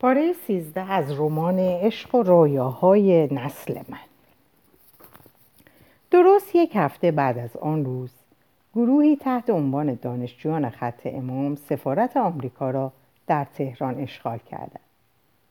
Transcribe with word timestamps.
پاره 0.00 0.32
سیزده 0.32 0.92
از 0.92 1.12
رمان 1.12 1.58
عشق 1.58 2.14
و 2.14 2.22
رویاهای 2.22 3.34
نسل 3.34 3.78
من. 3.88 3.98
درست 6.10 6.54
یک 6.54 6.72
هفته 6.74 7.10
بعد 7.10 7.38
از 7.38 7.56
آن 7.56 7.84
روز 7.84 8.10
گروهی 8.74 9.16
تحت 9.16 9.50
عنوان 9.50 9.98
دانشجویان 10.02 10.70
خط 10.70 11.00
امام 11.04 11.54
سفارت 11.54 12.16
آمریکا 12.16 12.70
را 12.70 12.92
در 13.26 13.44
تهران 13.44 14.00
اشغال 14.00 14.38
کردند. 14.38 14.80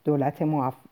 دولت 0.04 0.42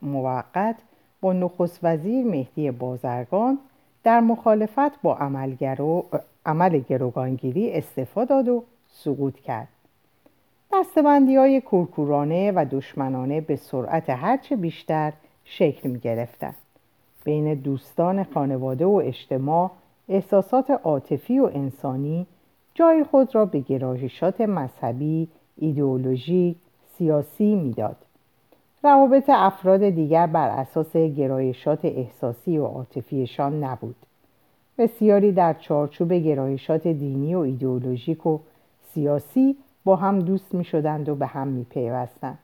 موقت 0.02 0.76
با 1.20 1.32
نخست 1.32 1.78
وزیر 1.82 2.24
مهدی 2.24 2.70
بازرگان 2.70 3.58
در 4.04 4.20
مخالفت 4.20 5.02
با 5.02 5.16
عمل 6.46 6.78
گروگانگیری 6.78 7.72
استفاده 7.72 8.28
داد 8.28 8.48
و 8.48 8.64
سقوط 8.88 9.40
کرد. 9.40 9.68
دستبندی 10.74 11.36
های 11.36 11.60
کورکورانه 11.60 12.52
و 12.52 12.66
دشمنانه 12.70 13.40
به 13.40 13.56
سرعت 13.56 14.10
هرچه 14.10 14.56
بیشتر 14.56 15.12
شکل 15.44 15.90
می 15.90 15.98
گرفتن. 15.98 16.54
بین 17.24 17.54
دوستان 17.54 18.24
خانواده 18.24 18.84
و 18.84 19.02
اجتماع 19.04 19.70
احساسات 20.08 20.70
عاطفی 20.70 21.38
و 21.38 21.50
انسانی 21.54 22.26
جای 22.74 23.04
خود 23.04 23.34
را 23.34 23.44
به 23.44 23.60
گرایشات 23.60 24.40
مذهبی، 24.40 25.28
ایدئولوژی، 25.56 26.56
سیاسی 26.98 27.54
می‌داد. 27.54 27.96
روابط 28.82 29.30
افراد 29.30 29.88
دیگر 29.88 30.26
بر 30.26 30.48
اساس 30.48 30.96
گرایشات 30.96 31.84
احساسی 31.84 32.58
و 32.58 32.64
عاطفیشان 32.64 33.64
نبود. 33.64 33.96
بسیاری 34.78 35.32
در 35.32 35.52
چارچوب 35.52 36.12
گرایشات 36.12 36.86
دینی 36.86 37.34
و 37.34 37.38
ایدئولوژیک 37.38 38.26
و 38.26 38.38
سیاسی 38.94 39.56
با 39.84 39.96
هم 39.96 40.18
دوست 40.18 40.54
می 40.54 40.64
شدند 40.64 41.08
و 41.08 41.14
به 41.14 41.26
هم 41.26 41.48
می 41.48 41.64
پیوستند. 41.64 42.38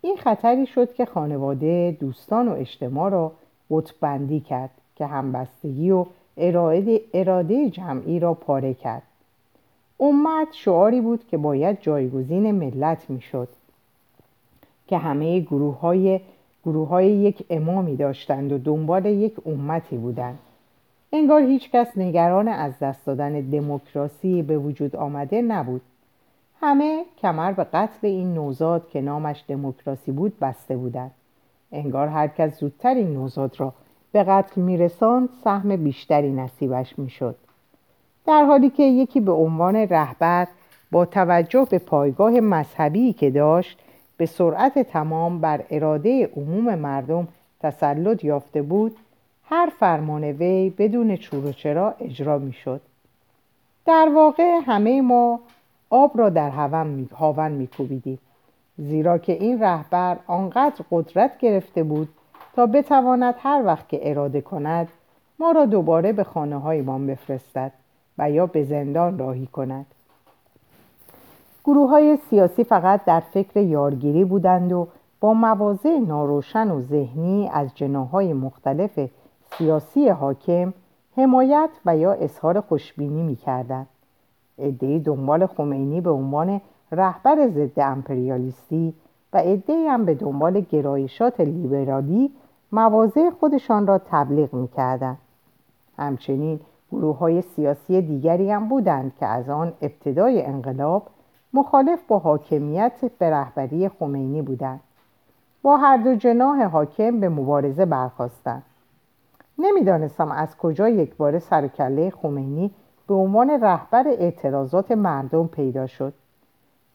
این 0.00 0.16
خطری 0.16 0.66
شد 0.66 0.94
که 0.94 1.04
خانواده 1.04 1.96
دوستان 2.00 2.48
و 2.48 2.52
اجتماع 2.52 3.10
را 3.10 3.32
قطبندی 3.70 4.40
کرد 4.40 4.70
که 4.96 5.06
همبستگی 5.06 5.90
و 5.90 6.06
اراده, 6.36 7.00
اراده 7.14 7.70
جمعی 7.70 8.20
را 8.20 8.34
پاره 8.34 8.74
کرد. 8.74 9.02
امت 10.00 10.48
شعاری 10.52 11.00
بود 11.00 11.26
که 11.30 11.36
باید 11.36 11.80
جایگزین 11.80 12.50
ملت 12.50 13.10
می‌شد 13.10 13.48
که 14.86 14.98
همه 14.98 15.40
گروه 15.40 15.80
های, 15.80 16.20
گروه 16.64 16.88
های 16.88 17.10
یک 17.10 17.44
امامی 17.50 17.96
داشتند 17.96 18.52
و 18.52 18.58
دنبال 18.58 19.06
یک 19.06 19.34
امتی 19.46 19.96
بودند. 19.96 20.38
انگار 21.12 21.40
هیچ 21.40 21.70
کس 21.70 21.98
نگران 21.98 22.48
از 22.48 22.78
دست 22.78 23.06
دادن 23.06 23.40
دموکراسی 23.40 24.42
به 24.42 24.58
وجود 24.58 24.96
آمده 24.96 25.42
نبود. 25.42 25.80
همه 26.66 27.04
کمر 27.18 27.52
به 27.52 27.64
قتل 27.64 28.06
این 28.06 28.34
نوزاد 28.34 28.88
که 28.88 29.00
نامش 29.00 29.44
دموکراسی 29.48 30.12
بود 30.12 30.38
بسته 30.40 30.76
بودند. 30.76 31.10
انگار 31.72 32.08
هر 32.08 32.28
کس 32.28 32.60
زودتر 32.60 32.94
این 32.94 33.12
نوزاد 33.12 33.60
را 33.60 33.72
به 34.12 34.24
قتل 34.24 34.60
میرساند 34.60 35.28
سهم 35.44 35.76
بیشتری 35.76 36.32
نصیبش 36.32 36.98
می‌شد. 36.98 37.36
در 38.26 38.44
حالی 38.44 38.70
که 38.70 38.82
یکی 38.82 39.20
به 39.20 39.32
عنوان 39.32 39.76
رهبر 39.76 40.46
با 40.90 41.04
توجه 41.04 41.66
به 41.70 41.78
پایگاه 41.78 42.40
مذهبی 42.40 43.12
که 43.12 43.30
داشت 43.30 43.78
به 44.16 44.26
سرعت 44.26 44.78
تمام 44.78 45.40
بر 45.40 45.64
اراده 45.70 46.30
عموم 46.36 46.74
مردم 46.74 47.28
تسلط 47.60 48.24
یافته 48.24 48.62
بود 48.62 48.96
هر 49.44 49.72
فرمان 49.78 50.24
وی 50.24 50.70
بدون 50.70 51.16
چور 51.16 51.46
و 51.46 51.52
چرا 51.52 51.94
اجرا 52.00 52.38
می‌شد. 52.38 52.80
در 53.86 54.08
واقع 54.14 54.60
همه 54.66 55.00
ما 55.00 55.40
آب 55.90 56.18
را 56.18 56.28
در 56.28 56.50
هاون 57.18 57.50
میکوبیدیم 57.50 58.18
زیرا 58.78 59.18
که 59.18 59.32
این 59.32 59.62
رهبر 59.62 60.16
آنقدر 60.26 60.84
قدرت 60.90 61.38
گرفته 61.38 61.82
بود 61.82 62.08
تا 62.56 62.66
بتواند 62.66 63.34
هر 63.38 63.62
وقت 63.66 63.88
که 63.88 64.10
اراده 64.10 64.40
کند 64.40 64.88
ما 65.38 65.50
را 65.50 65.66
دوباره 65.66 66.12
به 66.12 66.24
خانه 66.24 66.58
هایمان 66.58 67.06
بفرستد 67.06 67.72
و 68.18 68.30
یا 68.30 68.46
به 68.46 68.64
زندان 68.64 69.18
راهی 69.18 69.46
کند 69.46 69.86
گروه 71.64 71.90
های 71.90 72.16
سیاسی 72.16 72.64
فقط 72.64 73.04
در 73.04 73.20
فکر 73.20 73.60
یارگیری 73.60 74.24
بودند 74.24 74.72
و 74.72 74.88
با 75.20 75.34
مواضع 75.34 75.98
ناروشن 75.98 76.70
و 76.70 76.80
ذهنی 76.80 77.48
از 77.52 77.74
جناهای 77.74 78.32
مختلف 78.32 79.08
سیاسی 79.58 80.08
حاکم 80.08 80.74
حمایت 81.16 81.70
و 81.86 81.96
یا 81.96 82.12
اظهار 82.12 82.60
خوشبینی 82.60 83.22
می 83.22 83.36
کردند. 83.36 83.86
دنبال 85.04 85.46
خمینی 85.46 86.00
به 86.00 86.10
عنوان 86.10 86.60
رهبر 86.92 87.48
ضد 87.48 87.80
امپریالیستی 87.80 88.94
و 89.32 89.38
عدهای 89.38 89.86
هم 89.86 90.04
به 90.04 90.14
دنبال 90.14 90.60
گرایشات 90.60 91.40
لیبرالی 91.40 92.30
مواضع 92.72 93.30
خودشان 93.30 93.86
را 93.86 93.98
تبلیغ 93.98 94.54
می‌کردند. 94.54 95.18
همچنین 95.98 96.60
گروه 96.92 97.18
های 97.18 97.42
سیاسی 97.42 98.02
دیگری 98.02 98.50
هم 98.50 98.68
بودند 98.68 99.12
که 99.20 99.26
از 99.26 99.48
آن 99.48 99.72
ابتدای 99.82 100.42
انقلاب 100.42 101.06
مخالف 101.52 101.98
با 102.08 102.18
حاکمیت 102.18 103.00
به 103.18 103.30
رهبری 103.30 103.88
خمینی 103.88 104.42
بودند. 104.42 104.80
با 105.62 105.76
هر 105.76 105.96
دو 105.96 106.14
جناح 106.14 106.62
حاکم 106.62 107.20
به 107.20 107.28
مبارزه 107.28 107.86
برخواستند 107.86 108.62
نمی‌دانستم 109.58 110.30
از 110.30 110.56
کجا 110.56 110.88
یک 110.88 111.16
بار 111.16 111.38
سرکله 111.38 112.10
خمینی 112.10 112.70
به 113.08 113.14
عنوان 113.14 113.50
رهبر 113.50 114.08
اعتراضات 114.08 114.92
مردم 114.92 115.46
پیدا 115.46 115.86
شد. 115.86 116.12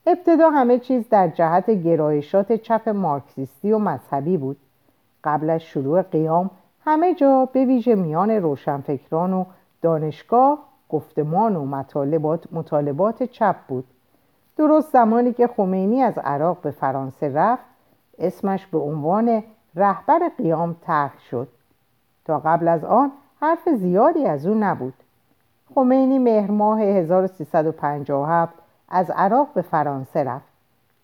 ابتدا 0.05 0.49
همه 0.49 0.79
چیز 0.79 1.09
در 1.09 1.27
جهت 1.27 1.69
گرایشات 1.69 2.53
چپ 2.53 2.89
مارکسیستی 2.89 3.71
و 3.71 3.77
مذهبی 3.77 4.37
بود. 4.37 4.57
قبل 5.23 5.49
از 5.49 5.61
شروع 5.61 6.01
قیام 6.01 6.49
همه 6.85 7.15
جا 7.15 7.49
به 7.53 7.65
ویژه 7.65 7.95
میان 7.95 8.31
روشنفکران 8.31 9.33
و 9.33 9.45
دانشگاه 9.81 10.59
گفتمان 10.89 11.55
و 11.55 11.65
مطالبات, 11.65 12.53
مطالبات 12.53 13.23
چپ 13.23 13.55
بود. 13.67 13.85
درست 14.57 14.91
زمانی 14.91 15.33
که 15.33 15.47
خمینی 15.47 16.01
از 16.01 16.17
عراق 16.17 16.57
به 16.61 16.71
فرانسه 16.71 17.33
رفت 17.33 17.63
اسمش 18.19 18.67
به 18.67 18.77
عنوان 18.77 19.43
رهبر 19.75 20.31
قیام 20.37 20.75
طرح 20.81 21.19
شد. 21.29 21.47
تا 22.25 22.39
قبل 22.39 22.67
از 22.67 22.83
آن 22.83 23.11
حرف 23.41 23.69
زیادی 23.69 24.25
از 24.25 24.45
او 24.45 24.53
نبود. 24.53 24.93
خمینی 25.75 26.19
مهر 26.19 26.51
ماه 26.51 26.81
1357 26.81 28.53
از 28.89 29.09
عراق 29.09 29.47
به 29.53 29.61
فرانسه 29.61 30.23
رفت 30.23 30.51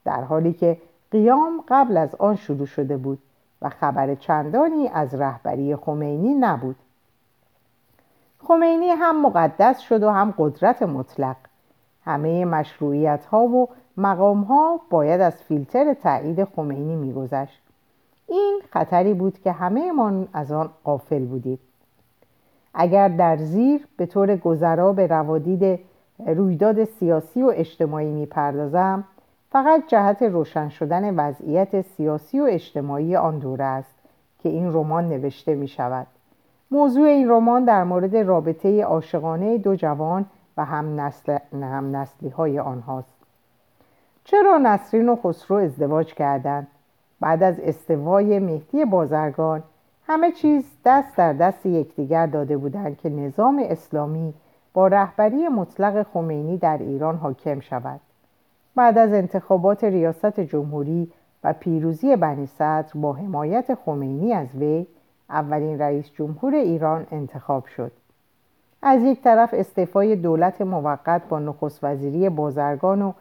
در 0.06 0.24
حالی 0.24 0.54
که 0.54 0.78
قیام 1.12 1.64
قبل 1.68 1.98
از 1.98 2.16
آن 2.16 2.36
شروع 2.36 2.66
شده 2.66 2.98
بود 2.98 3.20
و 3.62 3.70
خبر 3.70 4.16
چندانی 4.16 4.88
از 4.88 5.16
رهبری 5.16 5.76
خمینی 5.76 6.34
نبود. 6.34 6.76
خمینی 8.40 8.90
هم 8.90 9.26
مقدس 9.26 9.80
شد 9.80 10.04
و 10.04 10.10
هم 10.10 10.34
قدرت 10.38 10.84
مطلق. 10.84 11.36
همه 12.06 12.46
مشروعیت 12.46 13.26
ها 13.26 13.44
و 13.44 13.70
مقام 13.98 14.42
ها 14.42 14.82
باید 14.90 15.22
از 15.22 15.36
فیلتر 15.44 15.94
تایید 15.94 16.44
خمینی 16.44 16.96
میگذشت. 16.96 17.62
این 18.28 18.62
خطری 18.72 19.14
بود 19.14 19.40
که 19.40 19.52
همه 19.52 19.92
من 19.92 20.28
از 20.34 20.52
آن 20.52 20.70
قافل 20.84 21.26
بودید. 21.26 21.60
اگر 22.80 23.08
در 23.08 23.38
زیر 23.38 23.88
به 23.98 24.06
طور 24.06 24.36
گذرا 24.36 24.94
به 24.94 25.08
روادید 25.08 25.80
رویداد 26.28 26.84
سیاسی 26.84 27.44
و 27.44 27.52
اجتماعی 27.56 28.12
می‌پردازم 28.12 29.04
فقط 29.52 29.84
جهت 29.88 30.22
روشن 30.22 30.70
شدن 30.70 31.16
وضعیت 31.16 31.82
سیاسی 31.82 32.40
و 32.40 32.44
اجتماعی 32.44 33.16
آن 33.16 33.40
دوره 33.40 33.64
است 33.64 33.96
که 34.40 34.50
این 34.50 34.74
رمان 34.74 35.10
نوشته 35.10 35.56
می 35.56 35.68
شود 35.68 36.08
موضوع 36.72 37.08
این 37.08 37.30
رمان 37.30 37.66
در 37.66 37.84
مورد 37.84 38.16
رابطه 38.16 38.84
عاشقانه 38.84 39.58
دو 39.58 39.76
جوان 39.76 40.26
و 40.58 40.66
هم, 40.66 41.02
نسل، 41.02 41.38
هم 41.54 41.96
نسلی 41.96 42.30
های 42.30 42.60
آنهاست. 42.60 43.14
چرا 44.24 44.58
نسرین 44.58 45.10
و 45.10 45.16
خسرو 45.16 45.58
ازدواج 45.58 46.14
کردند؟ 46.14 46.68
بعد 47.20 47.44
از 47.44 47.60
استوای 47.60 48.40
مهدی 48.40 48.86
بازرگان 48.86 49.64
همه 50.10 50.32
چیز 50.32 50.66
دست 50.86 51.18
در 51.18 51.34
دست 51.34 51.66
یکدیگر 51.66 52.26
داده 52.26 52.58
بودند 52.58 52.98
که 52.98 53.10
نظام 53.10 53.62
اسلامی 53.64 54.34
با 54.74 54.88
رهبری 54.88 55.48
مطلق 55.48 56.08
خمینی 56.14 56.58
در 56.58 56.78
ایران 56.78 57.16
حاکم 57.16 57.60
شود. 57.60 58.00
بعد 58.76 58.98
از 58.98 59.14
انتخابات 59.14 59.84
ریاست 59.84 60.40
جمهوری 60.40 61.12
و 61.44 61.54
پیروزی 61.54 62.16
بنی 62.16 62.46
صدر 62.46 62.92
با 62.96 63.14
حمایت 63.14 63.76
خمینی 63.76 64.34
از 64.34 64.56
وی 64.56 64.88
اولین 65.30 65.80
رئیس 65.80 66.12
جمهور 66.12 66.56
ایران 66.56 67.08
انتخاب 67.12 67.66
شد. 67.66 67.92
از 68.82 69.02
یک 69.04 69.22
طرف 69.22 69.50
استعفای 69.54 70.16
دولت 70.16 70.62
موقت 70.62 71.22
با 71.30 71.40
نخست 71.40 71.84
وزیری 71.84 72.30
بازرگان 72.30 73.02
و 73.02 73.14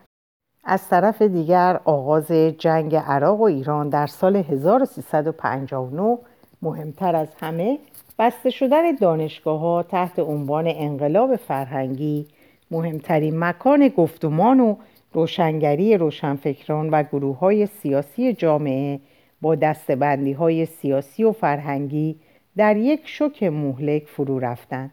از 0.65 0.89
طرف 0.89 1.23
دیگر 1.23 1.81
آغاز 1.85 2.33
جنگ 2.33 2.97
عراق 2.97 3.41
و 3.41 3.45
ایران 3.45 3.89
در 3.89 4.07
سال 4.07 4.37
1359 4.37 6.19
مهمتر 6.63 7.17
از 7.17 7.29
همه 7.41 7.79
بسته 8.19 8.51
شدن 8.51 8.95
دانشگاه 8.95 9.61
ها 9.61 9.83
تحت 9.83 10.19
عنوان 10.19 10.65
انقلاب 10.67 11.37
فرهنگی 11.37 12.27
مهمترین 12.71 13.39
مکان 13.39 13.89
گفتمان 13.89 14.61
و 14.61 14.77
روشنگری 15.13 15.97
روشنفکران 15.97 16.91
و 16.91 17.03
گروه 17.03 17.39
های 17.39 17.67
سیاسی 17.67 18.33
جامعه 18.33 19.01
با 19.41 19.55
دستبندی 19.55 20.33
های 20.33 20.67
سیاسی 20.67 21.25
و 21.25 21.33
فرهنگی 21.33 22.17
در 22.57 22.77
یک 22.77 23.01
شک 23.05 23.43
مهلک 23.43 24.07
فرو 24.07 24.39
رفتند. 24.39 24.93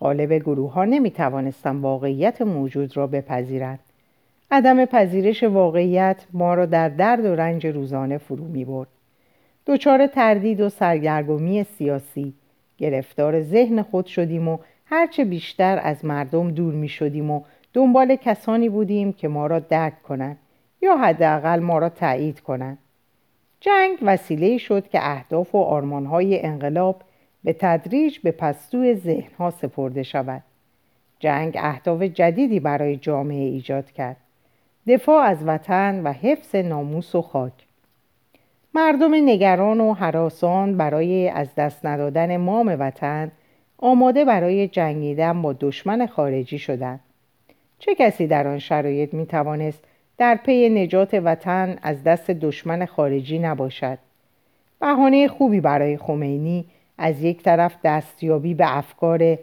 غالب 0.00 0.32
گروه 0.32 0.72
ها 0.72 0.84
نمی 0.84 1.10
توانستند 1.10 1.82
واقعیت 1.82 2.42
موجود 2.42 2.96
را 2.96 3.06
بپذیرند. 3.06 3.78
عدم 4.50 4.84
پذیرش 4.84 5.42
واقعیت 5.42 6.24
ما 6.32 6.54
را 6.54 6.66
در 6.66 6.88
درد 6.88 7.24
و 7.24 7.34
رنج 7.34 7.66
روزانه 7.66 8.18
فرو 8.18 8.44
می 8.44 8.64
برد. 8.64 8.88
دچار 9.68 10.06
تردید 10.06 10.60
و 10.60 10.68
سرگرگمی 10.68 11.64
سیاسی. 11.64 12.34
گرفتار 12.78 13.42
ذهن 13.42 13.82
خود 13.82 14.06
شدیم 14.06 14.48
و 14.48 14.58
هرچه 14.84 15.24
بیشتر 15.24 15.80
از 15.82 16.04
مردم 16.04 16.50
دور 16.50 16.74
می 16.74 16.88
شدیم 16.88 17.30
و 17.30 17.42
دنبال 17.72 18.16
کسانی 18.16 18.68
بودیم 18.68 19.12
که 19.12 19.28
ما 19.28 19.46
را 19.46 19.58
درک 19.58 20.02
کنند 20.02 20.38
یا 20.82 20.96
حداقل 20.96 21.60
ما 21.60 21.78
را 21.78 21.88
تایید 21.88 22.40
کنند. 22.40 22.78
جنگ 23.60 23.98
وسیله 24.02 24.58
شد 24.58 24.88
که 24.88 24.98
اهداف 25.02 25.54
و 25.54 25.58
آرمانهای 25.58 26.42
انقلاب 26.46 27.02
به 27.44 27.52
تدریج 27.52 28.18
به 28.18 28.30
پستوی 28.30 28.94
ذهنها 28.94 29.50
سپرده 29.50 30.02
شود. 30.02 30.42
جنگ 31.18 31.56
اهداف 31.58 32.02
جدیدی 32.02 32.60
برای 32.60 32.96
جامعه 32.96 33.48
ایجاد 33.48 33.90
کرد. 33.90 34.16
دفاع 34.86 35.24
از 35.24 35.38
وطن 35.46 36.02
و 36.02 36.12
حفظ 36.12 36.54
ناموس 36.54 37.14
و 37.14 37.22
خاک. 37.22 37.67
مردم 38.74 39.14
نگران 39.14 39.80
و 39.80 39.94
حراسان 39.94 40.76
برای 40.76 41.28
از 41.28 41.54
دست 41.54 41.86
ندادن 41.86 42.36
مام 42.36 42.76
وطن 42.78 43.32
آماده 43.78 44.24
برای 44.24 44.68
جنگیدن 44.68 45.42
با 45.42 45.52
دشمن 45.52 46.06
خارجی 46.06 46.58
شدند. 46.58 47.00
چه 47.78 47.94
کسی 47.94 48.26
در 48.26 48.48
آن 48.48 48.58
شرایط 48.58 49.14
می 49.14 49.26
توانست 49.26 49.84
در 50.18 50.34
پی 50.34 50.68
نجات 50.68 51.14
وطن 51.14 51.78
از 51.82 52.04
دست 52.04 52.30
دشمن 52.30 52.86
خارجی 52.86 53.38
نباشد؟ 53.38 53.98
بهانه 54.80 55.28
خوبی 55.28 55.60
برای 55.60 55.96
خمینی 55.96 56.64
از 56.98 57.22
یک 57.22 57.42
طرف 57.42 57.76
دستیابی 57.84 58.54
به 58.54 58.76
افکار 58.76 59.38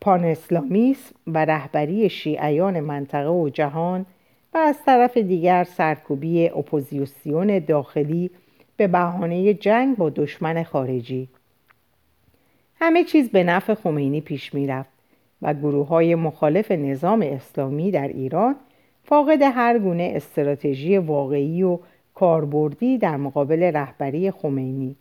پان 0.00 0.24
اسلامیسم 0.24 1.14
و 1.26 1.44
رهبری 1.44 2.10
شیعیان 2.10 2.80
منطقه 2.80 3.28
و 3.28 3.48
جهان 3.48 4.06
و 4.54 4.58
از 4.58 4.84
طرف 4.86 5.16
دیگر 5.16 5.64
سرکوبی 5.64 6.48
اپوزیسیون 6.48 7.58
داخلی 7.58 8.30
به 8.78 8.88
بهانه 8.88 9.54
جنگ 9.54 9.96
با 9.96 10.10
دشمن 10.10 10.62
خارجی. 10.62 11.28
همه 12.80 13.04
چیز 13.04 13.30
به 13.30 13.44
نفع 13.44 13.74
خمینی 13.74 14.20
پیش 14.20 14.54
می‌رفت 14.54 14.90
و 15.42 15.54
گروه 15.54 15.88
های 15.88 16.14
مخالف 16.14 16.70
نظام 16.70 17.22
اسلامی 17.22 17.90
در 17.90 18.08
ایران 18.08 18.56
فاقد 19.04 19.42
هر 19.42 19.78
گونه 19.78 20.12
استراتژی 20.16 20.98
واقعی 20.98 21.62
و 21.62 21.78
کاربردی 22.14 22.98
در 22.98 23.16
مقابل 23.16 23.62
رهبری 23.62 24.30
خمینی. 24.30 24.96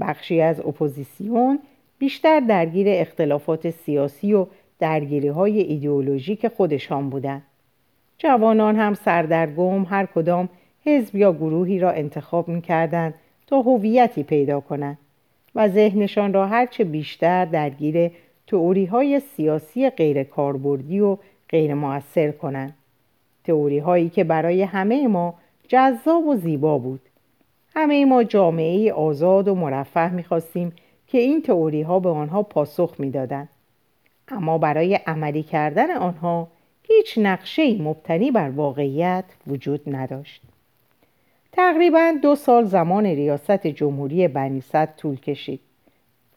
بخشی 0.00 0.40
از 0.40 0.60
اپوزیسیون 0.60 1.58
بیشتر 1.98 2.40
درگیر 2.40 2.86
اختلافات 2.90 3.70
سیاسی 3.70 4.34
و 4.34 4.46
درگیری 4.78 5.28
های 5.28 5.60
ایدئولوژیک 5.60 6.48
خودشان 6.48 7.10
بودند. 7.10 7.42
جوانان 8.18 8.76
هم 8.76 8.94
سردرگم 8.94 9.84
هر 9.84 10.06
کدام 10.06 10.48
حزب 10.84 11.16
یا 11.16 11.32
گروهی 11.32 11.78
را 11.78 11.90
انتخاب 11.90 12.48
می‌کردند 12.48 13.14
تا 13.46 13.62
هویتی 13.62 14.22
پیدا 14.22 14.60
کنند 14.60 14.98
و 15.54 15.68
ذهنشان 15.68 16.32
را 16.32 16.46
هرچه 16.46 16.84
بیشتر 16.84 17.44
درگیر 17.44 18.10
تئوری 18.46 18.84
های 18.84 19.20
سیاسی 19.20 19.90
غیر 19.90 20.22
کاربردی 20.22 21.00
و 21.00 21.16
غیر 21.48 21.74
موثر 21.74 22.30
کنند. 22.30 22.74
تئوری 23.44 23.78
هایی 23.78 24.08
که 24.08 24.24
برای 24.24 24.62
همه 24.62 25.08
ما 25.08 25.34
جذاب 25.68 26.26
و 26.26 26.36
زیبا 26.36 26.78
بود. 26.78 27.00
همه 27.74 28.04
ما 28.04 28.24
جامعه 28.24 28.92
آزاد 28.92 29.48
و 29.48 29.54
مرفه 29.54 30.12
می‌خواستیم 30.12 30.72
که 31.06 31.18
این 31.18 31.42
تئوری 31.42 31.82
ها 31.82 32.00
به 32.00 32.08
آنها 32.08 32.42
پاسخ 32.42 32.94
می‌دادند. 32.98 33.48
اما 34.28 34.58
برای 34.58 34.94
عملی 34.94 35.42
کردن 35.42 35.90
آنها 35.90 36.48
هیچ 36.82 37.18
نقشه 37.18 37.82
مبتنی 37.82 38.30
بر 38.30 38.50
واقعیت 38.50 39.24
وجود 39.46 39.80
نداشت. 39.86 40.42
تقریبا 41.52 42.14
دو 42.22 42.34
سال 42.34 42.64
زمان 42.64 43.06
ریاست 43.06 43.66
جمهوری 43.66 44.28
بنی 44.28 44.62
طول 44.96 45.16
کشید. 45.16 45.60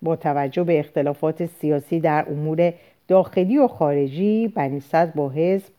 با 0.01 0.15
توجه 0.15 0.63
به 0.63 0.79
اختلافات 0.79 1.45
سیاسی 1.45 1.99
در 1.99 2.25
امور 2.29 2.73
داخلی 3.07 3.57
و 3.57 3.67
خارجی 3.67 4.47
بنی 4.47 4.81
با 5.15 5.29
حزب 5.29 5.73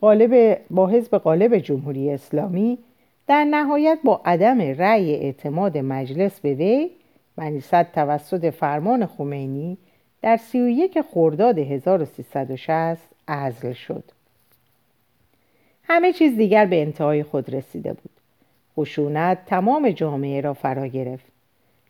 غالب 0.00 0.58
با 0.70 0.86
حزب 0.86 1.18
غالب 1.18 1.58
جمهوری 1.58 2.10
اسلامی 2.10 2.78
در 3.26 3.44
نهایت 3.44 3.98
با 4.04 4.20
عدم 4.24 4.60
رأی 4.60 5.14
اعتماد 5.14 5.78
مجلس 5.78 6.40
به 6.40 6.54
وی 6.54 6.90
بنی 7.36 7.60
توسط 7.94 8.50
فرمان 8.50 9.06
خمینی 9.06 9.78
در 10.22 10.36
31 10.36 11.00
خرداد 11.00 11.58
1360 11.58 12.98
عزل 13.28 13.72
شد. 13.72 14.04
همه 15.84 16.12
چیز 16.12 16.36
دیگر 16.36 16.66
به 16.66 16.82
انتهای 16.82 17.22
خود 17.22 17.54
رسیده 17.54 17.92
بود. 17.92 18.11
خشونت 18.76 19.38
تمام 19.46 19.90
جامعه 19.90 20.40
را 20.40 20.54
فرا 20.54 20.86
گرفت. 20.86 21.24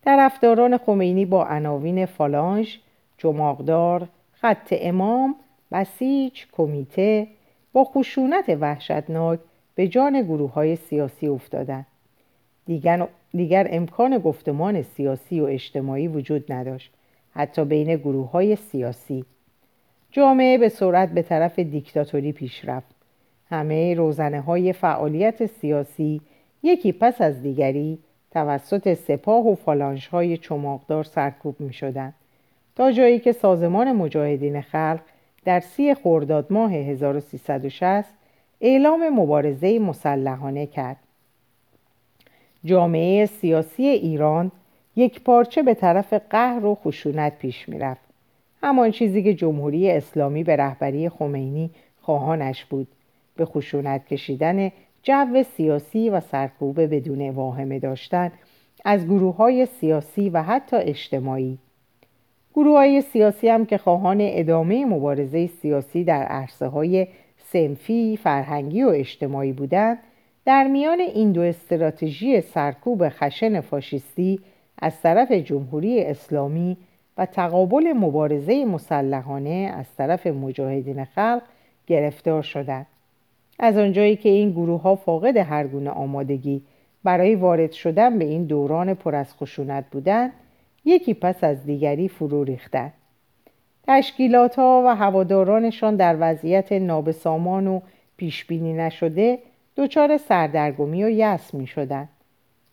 طرفداران 0.04 0.78
خمینی 0.78 1.26
با 1.26 1.44
عناوین 1.44 2.06
فالانج 2.06 2.78
جماغدار 3.18 4.08
خط 4.32 4.74
امام 4.80 5.34
بسیج 5.72 6.44
کمیته 6.52 7.26
با 7.72 7.84
خشونت 7.84 8.56
وحشتناک 8.60 9.40
به 9.74 9.88
جان 9.88 10.22
گروه 10.22 10.52
های 10.52 10.76
سیاسی 10.76 11.28
افتادند. 11.28 11.86
دیگر, 12.66 13.08
دیگر 13.34 13.66
امکان 13.70 14.18
گفتمان 14.18 14.82
سیاسی 14.82 15.40
و 15.40 15.44
اجتماعی 15.44 16.08
وجود 16.08 16.52
نداشت 16.52 16.92
حتی 17.34 17.64
بین 17.64 17.96
گروه 17.96 18.30
های 18.30 18.56
سیاسی. 18.56 19.24
جامعه 20.10 20.58
به 20.58 20.68
سرعت 20.68 21.08
به 21.08 21.22
طرف 21.22 21.58
دیکتاتوری 21.58 22.32
پیش 22.32 22.64
رفت. 22.64 22.94
همه 23.50 23.94
روزنه 23.94 24.40
های 24.40 24.72
فعالیت 24.72 25.46
سیاسی 25.46 26.20
یکی 26.62 26.92
پس 26.92 27.20
از 27.20 27.42
دیگری 27.42 27.98
توسط 28.30 28.94
سپاه 28.94 29.46
و 29.46 29.54
فالانش 29.54 30.06
های 30.06 30.36
چماقدار 30.36 31.04
سرکوب 31.04 31.60
می 31.60 31.72
شدن. 31.72 32.14
تا 32.76 32.92
جایی 32.92 33.18
که 33.18 33.32
سازمان 33.32 33.92
مجاهدین 33.92 34.60
خلق 34.60 35.00
در 35.44 35.60
سی 35.60 35.94
خرداد 35.94 36.46
ماه 36.52 36.72
1360 36.72 38.04
اعلام 38.60 39.08
مبارزه 39.08 39.78
مسلحانه 39.78 40.66
کرد. 40.66 40.96
جامعه 42.64 43.26
سیاسی 43.26 43.86
ایران 43.86 44.52
یک 44.96 45.20
پارچه 45.20 45.62
به 45.62 45.74
طرف 45.74 46.12
قهر 46.30 46.64
و 46.64 46.74
خشونت 46.74 47.38
پیش 47.38 47.68
می 47.68 47.78
رفت. 47.78 48.02
همان 48.62 48.90
چیزی 48.90 49.22
که 49.22 49.34
جمهوری 49.34 49.90
اسلامی 49.90 50.44
به 50.44 50.56
رهبری 50.56 51.08
خمینی 51.08 51.70
خواهانش 52.00 52.64
بود 52.64 52.88
به 53.36 53.44
خشونت 53.44 54.06
کشیدن 54.06 54.72
جو 55.02 55.42
سیاسی 55.56 56.10
و 56.10 56.20
سرکوب 56.20 56.80
بدون 56.80 57.30
واهمه 57.30 57.78
داشتن 57.78 58.32
از 58.84 59.06
گروه 59.06 59.36
های 59.36 59.66
سیاسی 59.66 60.30
و 60.30 60.42
حتی 60.42 60.76
اجتماعی. 60.76 61.58
گروه 62.54 62.76
های 62.76 63.00
سیاسی 63.00 63.48
هم 63.48 63.66
که 63.66 63.78
خواهان 63.78 64.18
ادامه 64.20 64.84
مبارزه 64.84 65.46
سیاسی 65.46 66.04
در 66.04 66.22
عرصه 66.22 66.66
های 66.66 67.06
سنفی، 67.38 68.16
فرهنگی 68.16 68.82
و 68.82 68.88
اجتماعی 68.88 69.52
بودند 69.52 69.98
در 70.44 70.66
میان 70.66 71.00
این 71.00 71.32
دو 71.32 71.40
استراتژی 71.40 72.40
سرکوب 72.40 73.08
خشن 73.08 73.60
فاشیستی 73.60 74.40
از 74.78 75.00
طرف 75.00 75.32
جمهوری 75.32 76.04
اسلامی 76.04 76.76
و 77.18 77.26
تقابل 77.26 77.92
مبارزه 77.92 78.64
مسلحانه 78.64 79.74
از 79.76 79.96
طرف 79.96 80.26
مجاهدین 80.26 81.04
خلق 81.04 81.42
گرفتار 81.86 82.42
شدند. 82.42 82.86
از 83.58 83.78
آنجایی 83.78 84.16
که 84.16 84.28
این 84.28 84.50
گروه 84.50 84.82
ها 84.82 84.94
فاقد 84.94 85.36
هر 85.36 85.66
گونه 85.66 85.90
آمادگی 85.90 86.62
برای 87.04 87.34
وارد 87.34 87.72
شدن 87.72 88.18
به 88.18 88.24
این 88.24 88.44
دوران 88.44 88.94
پر 88.94 89.14
از 89.14 89.34
خشونت 89.34 89.84
بودند 89.90 90.32
یکی 90.84 91.14
پس 91.14 91.44
از 91.44 91.66
دیگری 91.66 92.08
فرو 92.08 92.44
ریختند 92.44 92.92
تشکیلات 93.86 94.56
ها 94.56 94.82
و 94.86 94.96
هوادارانشان 94.96 95.96
در 95.96 96.16
وضعیت 96.20 96.72
نابسامان 96.72 97.66
و 97.66 97.80
پیشبینی 98.16 98.72
نشده 98.72 99.38
دچار 99.76 100.16
سردرگمی 100.16 101.04
و 101.04 101.10
یس 101.10 101.54
می 101.54 101.66
شدن. 101.66 102.08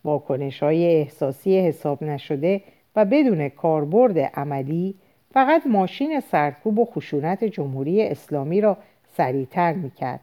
واکنش 0.04 0.62
های 0.62 0.86
احساسی 0.86 1.58
حساب 1.58 2.04
نشده 2.04 2.62
و 2.96 3.04
بدون 3.04 3.48
کاربرد 3.48 4.18
عملی 4.18 4.94
فقط 5.32 5.66
ماشین 5.66 6.20
سرکوب 6.20 6.78
و 6.78 6.84
خشونت 6.84 7.44
جمهوری 7.44 8.02
اسلامی 8.02 8.60
را 8.60 8.76
سریعتر 9.16 9.72
می 9.72 9.90
کرد. 9.90 10.20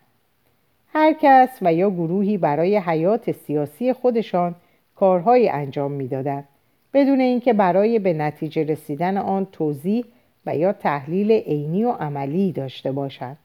هر 0.94 1.16
کس 1.22 1.50
و 1.62 1.74
یا 1.74 1.90
گروهی 1.90 2.38
برای 2.38 2.78
حیات 2.78 3.32
سیاسی 3.32 3.94
خودشان 3.94 4.56
کارهایی 4.96 5.50
انجام 5.50 5.92
می‌دادند. 5.92 6.48
بدون 6.94 7.20
اینکه 7.22 7.54
برای 7.54 8.00
به 8.00 8.14
نتیجه 8.14 8.64
رسیدن 8.64 9.18
آن 9.18 9.48
توضیح 9.52 10.06
و 10.46 10.56
یا 10.56 10.74
تحلیل 10.74 11.32
عینی 11.32 11.84
و 11.84 11.92
عملی 11.92 12.52
داشته 12.52 12.92
باشند. 12.92 13.38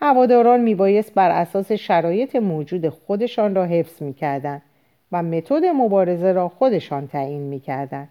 هواداران 0.00 0.60
میبایست 0.60 1.14
بر 1.14 1.30
اساس 1.30 1.72
شرایط 1.72 2.36
موجود 2.36 2.88
خودشان 2.88 3.54
را 3.54 3.64
حفظ 3.64 4.02
می‌کردند 4.02 4.62
و 5.12 5.22
متد 5.22 5.64
مبارزه 5.64 6.32
را 6.32 6.48
خودشان 6.48 7.06
تعیین 7.06 7.42
می‌کردند. 7.42 8.08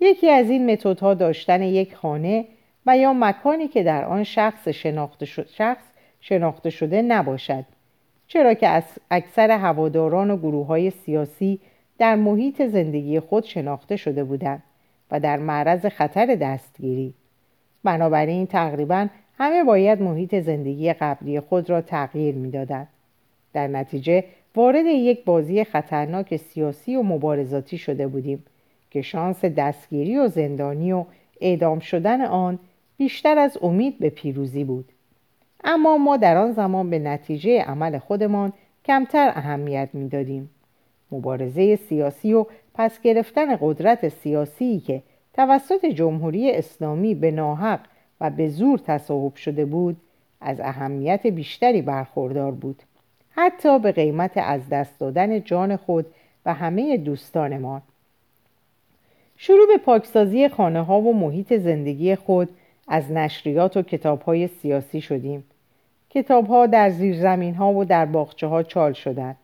یکی 0.00 0.30
از 0.30 0.50
این 0.50 0.70
متدها 0.70 1.14
داشتن 1.14 1.62
یک 1.62 1.94
خانه 1.94 2.44
و 2.86 2.98
یا 2.98 3.12
مکانی 3.12 3.68
که 3.68 3.82
در 3.82 4.04
آن 4.04 4.24
شخص 4.24 4.68
شناخته, 4.68 5.26
شخص 5.26 5.84
شناخته 6.26 6.70
شده 6.70 7.02
نباشد. 7.02 7.64
چرا 8.26 8.54
که 8.54 8.68
از 8.68 8.84
اکثر 9.10 9.50
هواداران 9.50 10.30
و 10.30 10.36
گروه 10.36 10.66
های 10.66 10.90
سیاسی 10.90 11.60
در 11.98 12.14
محیط 12.14 12.62
زندگی 12.62 13.20
خود 13.20 13.44
شناخته 13.44 13.96
شده 13.96 14.24
بودند 14.24 14.62
و 15.10 15.20
در 15.20 15.36
معرض 15.36 15.86
خطر 15.86 16.26
دستگیری. 16.26 17.14
بنابراین 17.84 18.46
تقریبا 18.46 19.06
همه 19.38 19.64
باید 19.64 20.02
محیط 20.02 20.34
زندگی 20.40 20.92
قبلی 20.92 21.40
خود 21.40 21.70
را 21.70 21.80
تغییر 21.80 22.34
می‌دادند. 22.34 22.88
در 23.52 23.66
نتیجه 23.66 24.24
وارد 24.54 24.86
یک 24.86 25.24
بازی 25.24 25.64
خطرناک 25.64 26.36
سیاسی 26.36 26.96
و 26.96 27.02
مبارزاتی 27.02 27.78
شده 27.78 28.06
بودیم 28.06 28.44
که 28.90 29.02
شانس 29.02 29.44
دستگیری 29.44 30.18
و 30.18 30.28
زندانی 30.28 30.92
و 30.92 31.04
اعدام 31.40 31.78
شدن 31.78 32.20
آن 32.20 32.58
بیشتر 32.96 33.38
از 33.38 33.58
امید 33.62 33.98
به 33.98 34.10
پیروزی 34.10 34.64
بود. 34.64 34.93
اما 35.64 35.96
ما 35.98 36.16
در 36.16 36.36
آن 36.36 36.52
زمان 36.52 36.90
به 36.90 36.98
نتیجه 36.98 37.62
عمل 37.62 37.98
خودمان 37.98 38.52
کمتر 38.84 39.32
اهمیت 39.34 39.88
می‌دادیم. 39.92 40.50
مبارزه 41.12 41.76
سیاسی 41.76 42.32
و 42.34 42.46
پس 42.74 43.00
گرفتن 43.00 43.56
قدرت 43.60 44.08
سیاسی 44.08 44.80
که 44.80 45.02
توسط 45.34 45.86
جمهوری 45.86 46.50
اسلامی 46.50 47.14
به 47.14 47.30
ناحق 47.30 47.80
و 48.20 48.30
به 48.30 48.48
زور 48.48 48.78
تصاحب 48.78 49.34
شده 49.34 49.64
بود 49.64 49.96
از 50.40 50.60
اهمیت 50.60 51.26
بیشتری 51.26 51.82
برخوردار 51.82 52.52
بود. 52.52 52.82
حتی 53.30 53.78
به 53.78 53.92
قیمت 53.92 54.32
از 54.36 54.68
دست 54.68 55.00
دادن 55.00 55.44
جان 55.44 55.76
خود 55.76 56.06
و 56.46 56.54
همه 56.54 56.96
دوستانمان. 56.96 57.82
شروع 59.36 59.66
به 59.66 59.76
پاکسازی 59.76 60.48
خانه 60.48 60.82
ها 60.82 61.00
و 61.00 61.14
محیط 61.14 61.52
زندگی 61.52 62.16
خود 62.16 62.48
از 62.88 63.12
نشریات 63.12 63.76
و 63.76 63.82
کتاب 63.82 64.22
های 64.22 64.48
سیاسی 64.48 65.00
شدیم. 65.00 65.44
کتاب 66.14 66.46
ها 66.46 66.66
در 66.66 66.90
زیرزمین 66.90 67.54
ها 67.54 67.72
و 67.72 67.84
در 67.84 68.06
باغچه 68.06 68.46
ها 68.46 68.62
چال 68.62 68.92
شدند 68.92 69.36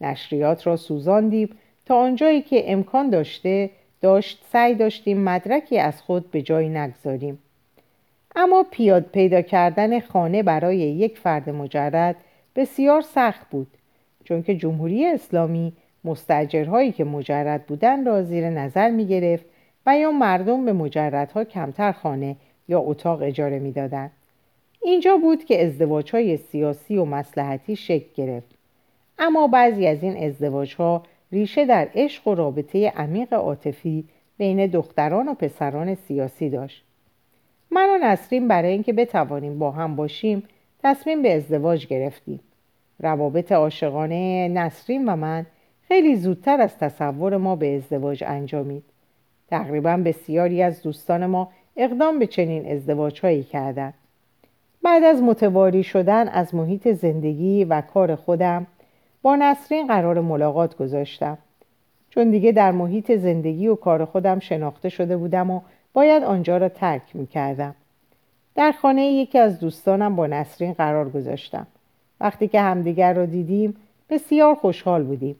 نشریات 0.00 0.66
را 0.66 0.76
سوزاندیم 0.76 1.50
تا 1.86 2.00
آنجایی 2.00 2.42
که 2.42 2.72
امکان 2.72 3.10
داشته 3.10 3.70
داشت 4.00 4.44
سعی 4.52 4.74
داشتیم 4.74 5.20
مدرکی 5.20 5.78
از 5.78 6.02
خود 6.02 6.30
به 6.30 6.42
جای 6.42 6.68
نگذاریم 6.68 7.38
اما 8.36 8.66
پیاد 8.70 9.02
پیدا 9.02 9.42
کردن 9.42 10.00
خانه 10.00 10.42
برای 10.42 10.76
یک 10.76 11.18
فرد 11.18 11.50
مجرد 11.50 12.16
بسیار 12.56 13.00
سخت 13.00 13.50
بود 13.50 13.66
چون 14.24 14.42
که 14.42 14.56
جمهوری 14.56 15.06
اسلامی 15.06 15.72
مستجرهایی 16.04 16.92
که 16.92 17.04
مجرد 17.04 17.66
بودن 17.66 18.04
را 18.04 18.22
زیر 18.22 18.50
نظر 18.50 18.90
می 18.90 19.06
گرفت 19.06 19.44
و 19.86 19.98
یا 19.98 20.12
مردم 20.12 20.64
به 20.64 20.72
مجردها 20.72 21.44
کمتر 21.44 21.92
خانه 21.92 22.36
یا 22.68 22.80
اتاق 22.80 23.22
اجاره 23.22 23.58
می‌دادند. 23.58 24.10
اینجا 24.84 25.16
بود 25.16 25.44
که 25.44 25.66
ازدواج 25.66 26.10
های 26.10 26.36
سیاسی 26.36 26.96
و 26.96 27.04
مسلحتی 27.04 27.76
شکل 27.76 28.08
گرفت. 28.14 28.54
اما 29.18 29.46
بعضی 29.46 29.86
از 29.86 30.02
این 30.02 30.24
ازدواج 30.24 30.74
ها 30.74 31.02
ریشه 31.32 31.66
در 31.66 31.88
عشق 31.94 32.28
و 32.28 32.34
رابطه 32.34 32.90
عمیق 32.96 33.32
عاطفی 33.32 34.04
بین 34.38 34.66
دختران 34.66 35.28
و 35.28 35.34
پسران 35.34 35.94
سیاسی 35.94 36.50
داشت. 36.50 36.84
من 37.70 37.88
و 37.90 38.06
نسرین 38.06 38.48
برای 38.48 38.72
اینکه 38.72 38.92
بتوانیم 38.92 39.58
با 39.58 39.70
هم 39.70 39.96
باشیم 39.96 40.42
تصمیم 40.82 41.22
به 41.22 41.36
ازدواج 41.36 41.86
گرفتیم. 41.86 42.40
روابط 42.98 43.52
عاشقانه 43.52 44.48
نسرین 44.48 45.08
و 45.08 45.16
من 45.16 45.46
خیلی 45.88 46.16
زودتر 46.16 46.60
از 46.60 46.78
تصور 46.78 47.36
ما 47.36 47.56
به 47.56 47.76
ازدواج 47.76 48.24
انجامید. 48.26 48.84
تقریبا 49.48 49.96
بسیاری 49.96 50.62
از 50.62 50.82
دوستان 50.82 51.26
ما 51.26 51.52
اقدام 51.76 52.18
به 52.18 52.26
چنین 52.26 52.72
ازدواج 52.72 53.20
هایی 53.20 53.42
کردند. 53.42 53.94
بعد 54.84 55.04
از 55.04 55.22
متواری 55.22 55.82
شدن 55.82 56.28
از 56.28 56.54
محیط 56.54 56.88
زندگی 56.88 57.64
و 57.64 57.80
کار 57.80 58.14
خودم 58.14 58.66
با 59.22 59.36
نسرین 59.36 59.86
قرار 59.86 60.20
ملاقات 60.20 60.76
گذاشتم 60.76 61.38
چون 62.10 62.30
دیگه 62.30 62.52
در 62.52 62.72
محیط 62.72 63.12
زندگی 63.12 63.68
و 63.68 63.74
کار 63.74 64.04
خودم 64.04 64.38
شناخته 64.38 64.88
شده 64.88 65.16
بودم 65.16 65.50
و 65.50 65.60
باید 65.92 66.22
آنجا 66.22 66.56
را 66.56 66.68
ترک 66.68 67.02
می 67.16 67.26
کردم. 67.26 67.74
در 68.54 68.72
خانه 68.72 69.06
یکی 69.06 69.38
از 69.38 69.60
دوستانم 69.60 70.16
با 70.16 70.26
نسرین 70.26 70.72
قرار 70.72 71.10
گذاشتم. 71.10 71.66
وقتی 72.20 72.48
که 72.48 72.60
همدیگر 72.60 73.14
را 73.14 73.26
دیدیم 73.26 73.76
بسیار 74.10 74.54
خوشحال 74.54 75.02
بودیم. 75.02 75.36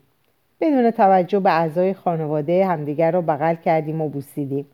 بدون 0.61 0.91
توجه 0.91 1.41
به 1.41 1.51
اعضای 1.51 1.95
خانواده 1.95 2.67
همدیگر 2.67 3.11
را 3.11 3.21
بغل 3.21 3.55
کردیم 3.55 4.01
و 4.01 4.09
بوسیدیم. 4.09 4.67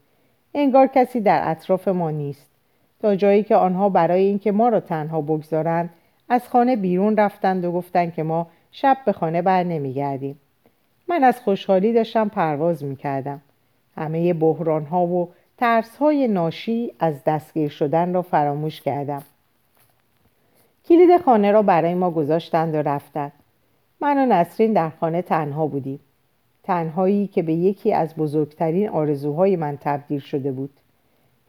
انگار 0.55 0.87
کسی 0.87 1.21
در 1.21 1.41
اطراف 1.45 1.89
ما 1.89 2.11
نیست. 2.11 2.50
تا 3.03 3.17
جایی 3.17 3.43
که 3.43 3.57
آنها 3.57 3.89
برای 3.89 4.25
اینکه 4.25 4.53
ما 4.53 4.69
را 4.69 4.81
تنها 4.81 5.21
بگذارند 5.21 5.91
از 6.29 6.49
خانه 6.49 6.77
بیرون 6.77 7.17
رفتند 7.17 7.65
و 7.65 7.73
گفتند 7.73 8.15
که 8.15 8.23
ما 8.23 8.47
شب 8.73 8.97
به 9.07 9.13
خانه 9.13 9.43
بر 9.43 9.63
نمیگردیم. 9.63 10.41
من 11.09 11.25
از 11.25 11.41
خوشحالی 11.41 11.93
داشتم 11.93 12.29
پرواز 12.29 12.85
می‌کردم. 12.85 13.41
همه 13.97 14.35
بحران 14.35 14.85
ها 14.85 15.07
و 15.07 15.29
ترس 15.59 15.97
های 15.97 16.29
ناشی 16.29 16.93
از 16.99 17.25
دستگیر 17.25 17.69
شدن 17.69 18.15
را 18.15 18.23
فراموش 18.23 18.81
کردم 18.81 19.23
کلید 20.89 21.21
خانه 21.25 21.53
را 21.53 21.63
برای 21.63 21.95
ما 21.95 22.11
گذاشتند 22.11 22.75
و 22.75 22.79
رفتند 22.79 23.33
من 24.01 24.19
و 24.19 24.27
نسرین 24.27 24.73
در 24.73 24.91
خانه 24.91 25.23
تنها 25.23 25.67
بودیم 25.67 26.01
تنهایی 26.63 27.27
که 27.27 27.43
به 27.43 27.53
یکی 27.53 27.93
از 27.93 28.15
بزرگترین 28.15 28.89
آرزوهای 28.89 29.57
من 29.57 29.79
تبدیل 29.81 30.21
شده 30.21 30.53
بود 30.53 30.71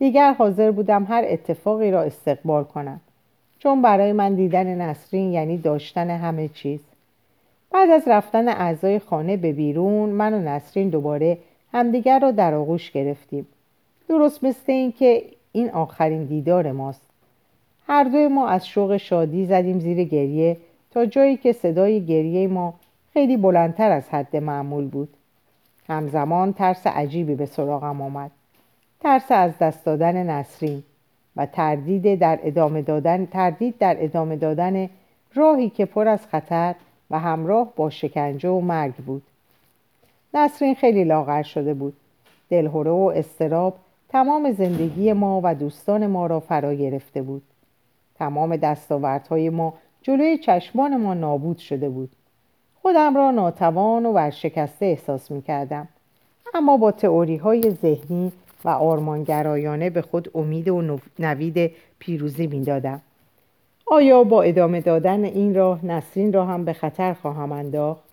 دیگر 0.02 0.34
حاضر 0.34 0.72
بودم 0.72 1.06
هر 1.10 1.24
اتفاقی 1.28 1.92
را 1.92 2.02
استقبال 2.02 2.64
کنم. 2.64 3.02
چون 3.60 3.82
برای 3.82 4.12
من 4.12 4.36
دیدن 4.36 4.82
نسرین 4.82 5.32
یعنی 5.32 5.58
داشتن 5.58 6.10
همه 6.10 6.48
چیز. 6.48 6.80
بعد 7.72 7.90
از 7.90 8.08
رفتن 8.08 8.48
اعضای 8.48 9.00
خانه 9.00 9.38
به 9.38 9.54
بیرون 9.54 10.10
من 10.10 10.34
و 10.34 10.40
نسرین 10.40 10.90
دوباره 10.90 11.38
همدیگر 11.74 12.20
را 12.20 12.32
در 12.32 12.54
آغوش 12.54 12.92
گرفتیم. 12.92 13.48
درست 14.10 14.44
مثل 14.44 14.72
این 14.72 14.92
که 14.92 15.24
این 15.52 15.70
آخرین 15.70 16.24
دیدار 16.24 16.72
ماست. 16.72 17.06
هر 17.88 18.04
دوی 18.04 18.28
ما 18.28 18.48
از 18.48 18.68
شوق 18.68 18.98
شادی 18.98 19.46
زدیم 19.46 19.80
زیر 19.80 20.04
گریه 20.04 20.58
تا 20.92 21.06
جایی 21.06 21.38
که 21.38 21.54
صدای 21.54 22.06
گریه 22.06 22.48
ما 22.48 22.74
خیلی 23.14 23.38
بلندتر 23.38 23.92
از 23.92 24.10
حد 24.10 24.36
معمول 24.36 24.88
بود. 24.88 25.10
همزمان 25.88 26.54
ترس 26.54 26.88
عجیبی 26.88 27.36
به 27.36 27.46
سراغم 27.46 28.02
آمد. 28.02 28.32
ترس 29.02 29.32
از 29.32 29.58
دست 29.58 29.86
دادن 29.86 30.30
نسرین 30.30 30.84
و 31.36 31.46
تردید 31.46 32.20
در 32.20 32.40
ادامه 32.44 32.82
دادن 32.82 33.26
تردید 33.26 33.78
در 33.78 33.98
ادامه 34.00 34.36
دادن 34.36 34.90
راهی 35.34 35.70
که 35.70 35.86
پر 35.86 36.08
از 36.08 36.28
خطر 36.28 36.76
و 37.12 37.20
همراه 37.20 37.74
با 37.76 37.90
شکنجه 37.90 38.50
و 38.50 38.62
مرگ 38.62 38.96
بود. 38.96 39.24
نسرین 40.34 40.76
خیلی 40.76 41.04
لاغر 41.04 41.44
شده 41.44 41.74
بود. 41.74 41.94
دلهوره 42.50 42.92
و 42.92 43.12
استراب 43.16 43.78
تمام 44.10 44.52
زندگی 44.52 45.14
ما 45.14 45.42
و 45.44 45.56
دوستان 45.56 46.08
ما 46.08 46.28
را 46.28 46.40
فرا 46.40 46.74
گرفته 46.74 47.22
بود. 47.22 47.42
تمام 48.16 48.56
دستاوردهای 48.56 49.50
ما 49.50 49.74
جلوی 50.02 50.38
چشمان 50.38 50.98
ما 50.98 51.14
نابود 51.14 51.58
شده 51.58 51.90
بود. 51.90 52.10
خودم 52.82 53.18
را 53.18 53.32
ناتوان 53.32 54.06
و 54.06 54.12
ورشکسته 54.12 54.86
احساس 54.86 55.32
می 55.32 55.42
کردم 55.42 55.88
اما 56.54 56.78
با 56.78 56.92
تئوری 56.92 57.38
های 57.38 57.72
ذهنی 57.72 58.32
و 58.66 58.70
آرمانگرایانه 58.70 59.90
به 59.90 60.02
خود 60.02 60.32
امید 60.36 60.68
و 60.68 61.00
نوید 61.20 61.72
پیروزی 62.00 62.48
می 62.48 62.64
دادم. 62.64 63.02
آیا 63.86 64.24
با 64.24 64.42
ادامه 64.42 64.82
دادن 64.82 65.26
این 65.26 65.56
راه 65.56 65.86
نسرین 65.86 66.34
را 66.34 66.46
هم 66.46 66.66
به 66.66 66.74
خطر 66.74 67.14
خواهم 67.14 67.52
انداخت؟ 67.52 68.04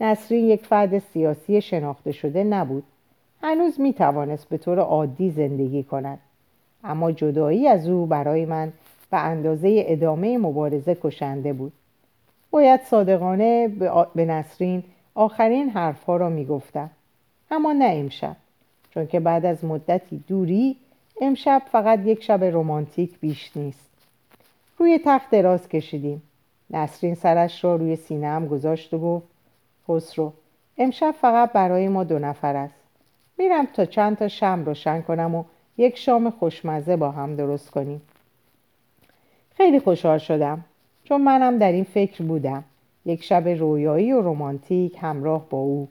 نسرین 0.00 0.44
یک 0.44 0.66
فرد 0.66 0.98
سیاسی 0.98 1.60
شناخته 1.60 2.12
شده 2.12 2.44
نبود 2.44 2.84
هنوز 3.42 3.80
می 3.80 3.92
توانست 3.92 4.48
به 4.48 4.58
طور 4.58 4.78
عادی 4.78 5.30
زندگی 5.30 5.82
کند 5.82 6.18
اما 6.84 7.12
جدایی 7.12 7.68
از 7.68 7.88
او 7.88 8.06
برای 8.06 8.44
من 8.44 8.72
به 9.10 9.18
اندازه 9.18 9.84
ادامه 9.86 10.38
مبارزه 10.38 10.96
کشنده 11.02 11.52
بود 11.52 11.72
باید 12.50 12.80
صادقانه 12.80 13.68
به 14.14 14.24
نسرین 14.24 14.82
آخرین 15.14 15.70
حرفها 15.70 16.16
را 16.16 16.28
می 16.28 16.44
گفتم. 16.44 16.90
اما 17.50 17.72
نه 17.72 17.84
امشب 17.84 18.36
چون 18.90 19.06
که 19.06 19.20
بعد 19.20 19.46
از 19.46 19.64
مدتی 19.64 20.24
دوری 20.28 20.76
امشب 21.20 21.62
فقط 21.72 22.06
یک 22.06 22.22
شب 22.22 22.44
رمانتیک 22.44 23.18
بیش 23.20 23.56
نیست. 23.56 23.90
روی 24.78 25.00
تخت 25.04 25.30
دراز 25.30 25.68
کشیدیم. 25.68 26.22
نسرین 26.70 27.14
سرش 27.14 27.64
را 27.64 27.76
روی 27.76 27.96
سینه 27.96 28.26
هم 28.26 28.46
گذاشت 28.46 28.94
و 28.94 28.98
گفت 28.98 29.26
خسرو 29.88 30.32
امشب 30.78 31.14
فقط 31.20 31.52
برای 31.52 31.88
ما 31.88 32.04
دو 32.04 32.18
نفر 32.18 32.56
است. 32.56 32.74
میرم 33.38 33.66
تا 33.66 33.84
چند 33.84 34.16
تا 34.16 34.28
شم 34.28 34.62
روشن 34.66 35.02
کنم 35.02 35.34
و 35.34 35.44
یک 35.78 35.96
شام 35.96 36.30
خوشمزه 36.30 36.96
با 36.96 37.10
هم 37.10 37.36
درست 37.36 37.70
کنیم. 37.70 38.02
خیلی 39.56 39.80
خوشحال 39.80 40.18
شدم 40.18 40.64
چون 41.04 41.20
منم 41.20 41.58
در 41.58 41.72
این 41.72 41.84
فکر 41.84 42.22
بودم. 42.22 42.64
یک 43.06 43.24
شب 43.24 43.48
رویایی 43.48 44.12
و 44.12 44.20
رمانتیک 44.20 44.98
همراه 45.00 45.46
با 45.50 45.58
او. 45.58 45.88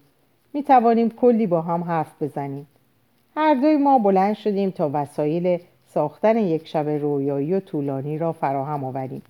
می 0.53 0.63
توانیم 0.63 1.09
کلی 1.09 1.47
با 1.47 1.61
هم 1.61 1.83
حرف 1.83 2.23
بزنیم. 2.23 2.67
هر 3.41 3.53
دوی 3.53 3.77
ما 3.77 3.99
بلند 3.99 4.33
شدیم 4.33 4.69
تا 4.69 4.89
وسایل 4.93 5.59
ساختن 5.85 6.37
یک 6.37 6.67
شب 6.67 6.89
رویایی 6.89 7.53
و 7.53 7.59
طولانی 7.59 8.17
را 8.17 8.31
فراهم 8.31 8.83
آوریم. 8.83 9.21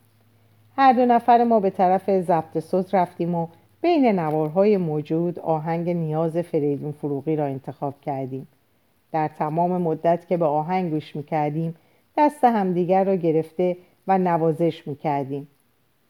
هر 0.77 0.93
دو 0.93 1.05
نفر 1.05 1.43
ما 1.43 1.59
به 1.59 1.69
طرف 1.69 2.19
ضبط 2.19 2.59
صوت 2.59 2.95
رفتیم 2.95 3.35
و 3.35 3.47
بین 3.81 4.19
نوارهای 4.19 4.77
موجود 4.77 5.39
آهنگ 5.39 5.89
نیاز 5.89 6.37
فریدون 6.37 6.91
فروغی 6.91 7.35
را 7.35 7.45
انتخاب 7.45 8.01
کردیم. 8.01 8.47
در 9.11 9.27
تمام 9.27 9.81
مدت 9.81 10.27
که 10.27 10.37
به 10.37 10.45
آهنگ 10.45 10.91
گوش 10.91 11.15
می‌کردیم 11.15 11.75
دست 12.17 12.43
همدیگر 12.43 13.03
را 13.03 13.15
گرفته 13.15 13.77
و 14.07 14.17
نوازش 14.17 14.87
می‌کردیم. 14.87 15.47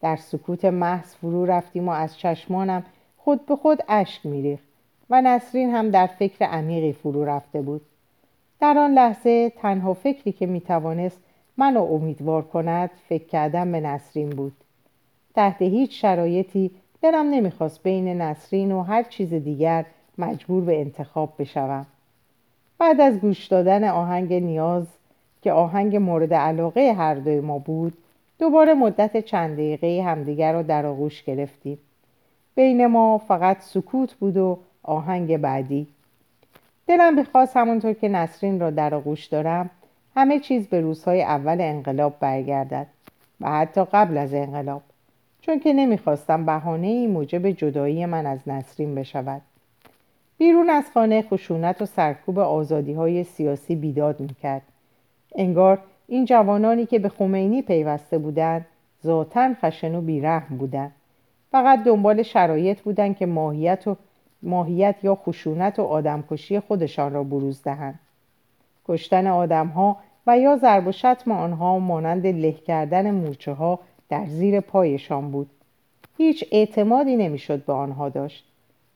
در 0.01 0.15
سکوت 0.15 0.65
محض 0.65 1.15
فرو 1.15 1.45
رفتیم 1.45 1.87
و 1.87 1.91
از 1.91 2.17
چشمانم 2.17 2.83
خود 3.17 3.45
به 3.45 3.55
خود 3.55 3.83
اشک 3.87 4.25
میریخت 4.25 4.69
و 5.09 5.21
نسرین 5.21 5.69
هم 5.69 5.89
در 5.89 6.07
فکر 6.07 6.45
عمیقی 6.45 6.93
فرو 6.93 7.25
رفته 7.25 7.61
بود. 7.61 7.81
در 8.61 8.77
آن 8.77 8.93
لحظه 8.93 9.49
تنها 9.49 9.93
فکری 9.93 10.31
که 10.31 10.45
می‌توانست 10.45 11.19
منو 11.57 11.83
امیدوار 11.83 12.41
کند 12.41 12.89
فکر 13.09 13.25
کردن 13.25 13.71
به 13.71 13.79
نسرین 13.79 14.29
بود. 14.29 14.53
تحت 15.35 15.61
هیچ 15.61 16.01
شرایطی 16.01 16.71
دلم 17.01 17.29
نمی‌خواست 17.29 17.83
بین 17.83 18.21
نسرین 18.21 18.71
و 18.71 18.81
هر 18.81 19.03
چیز 19.03 19.33
دیگر 19.33 19.85
مجبور 20.17 20.63
به 20.63 20.79
انتخاب 20.79 21.33
بشوم. 21.39 21.85
بعد 22.79 23.01
از 23.01 23.19
گوش 23.19 23.47
دادن 23.47 23.83
آهنگ 23.83 24.33
نیاز 24.33 24.87
که 25.41 25.51
آهنگ 25.51 25.95
مورد 25.95 26.33
علاقه 26.33 26.93
هر 26.93 27.15
دوی 27.15 27.39
ما 27.39 27.59
بود 27.59 27.93
دوباره 28.39 28.73
مدت 28.73 29.25
چند 29.25 29.53
دقیقه 29.53 30.03
همدیگر 30.05 30.53
را 30.53 30.61
در 30.61 30.85
آغوش 30.85 31.23
گرفتیم. 31.23 31.77
بین 32.55 32.87
ما 32.87 33.17
فقط 33.17 33.61
سکوت 33.61 34.13
بود 34.13 34.37
و 34.37 34.59
آهنگ 34.83 35.37
بعدی. 35.37 35.87
دلم 36.89 37.15
بخواست 37.15 37.57
همونطور 37.57 37.93
که 37.93 38.09
نسرین 38.09 38.59
را 38.59 38.69
در 38.69 38.95
آغوش 38.95 39.25
دارم 39.25 39.69
همه 40.15 40.39
چیز 40.39 40.67
به 40.67 40.81
روزهای 40.81 41.23
اول 41.23 41.61
انقلاب 41.61 42.19
برگردد 42.19 42.87
و 43.41 43.49
حتی 43.51 43.85
قبل 43.93 44.17
از 44.17 44.33
انقلاب. 44.33 44.81
چون 45.41 45.59
که 45.59 45.73
نمی‌خواستم 45.73 46.45
بهانه 46.45 46.87
ای 46.87 47.07
موجب 47.07 47.49
جدایی 47.49 48.05
من 48.05 48.25
از 48.25 48.39
نسرین 48.47 48.95
بشود. 48.95 49.41
بیرون 50.37 50.69
از 50.69 50.83
خانه 50.93 51.21
خشونت 51.21 51.81
و 51.81 51.85
سرکوب 51.85 52.39
آزادی 52.39 52.93
های 52.93 53.23
سیاسی 53.23 53.75
بیداد 53.75 54.19
می‌کرد. 54.19 54.63
انگار 55.35 55.79
این 56.07 56.25
جوانانی 56.25 56.85
که 56.85 56.99
به 56.99 57.09
خمینی 57.09 57.61
پیوسته 57.61 58.17
بودند 58.17 58.65
ذاتا 59.03 59.53
خشن 59.61 59.95
و 59.95 60.01
بیرحم 60.01 60.57
بودند. 60.57 60.91
فقط 61.51 61.83
دنبال 61.83 62.23
شرایط 62.23 62.81
بودند 62.81 63.17
که 63.17 63.25
ماهیت, 63.25 63.87
و 63.87 63.95
ماهیت 64.43 64.95
یا 65.03 65.15
خشونت 65.15 65.79
و 65.79 65.83
آدمکشی 65.83 66.59
خودشان 66.59 67.13
را 67.13 67.23
بروز 67.23 67.63
دهند. 67.63 67.99
کشتن 68.87 69.27
آدمها 69.27 69.97
و 70.27 70.37
یا 70.37 70.57
ضرب 70.57 70.87
و 70.87 70.91
شتم 70.91 71.31
آنها 71.31 71.79
مانند 71.79 72.27
له 72.27 72.51
کردن 72.51 73.11
مورچه 73.11 73.53
ها 73.53 73.79
در 74.09 74.25
زیر 74.25 74.59
پایشان 74.59 75.31
بود. 75.31 75.49
هیچ 76.17 76.45
اعتمادی 76.51 77.15
نمی‌شد 77.15 77.65
به 77.65 77.73
آنها 77.73 78.09
داشت. 78.09 78.45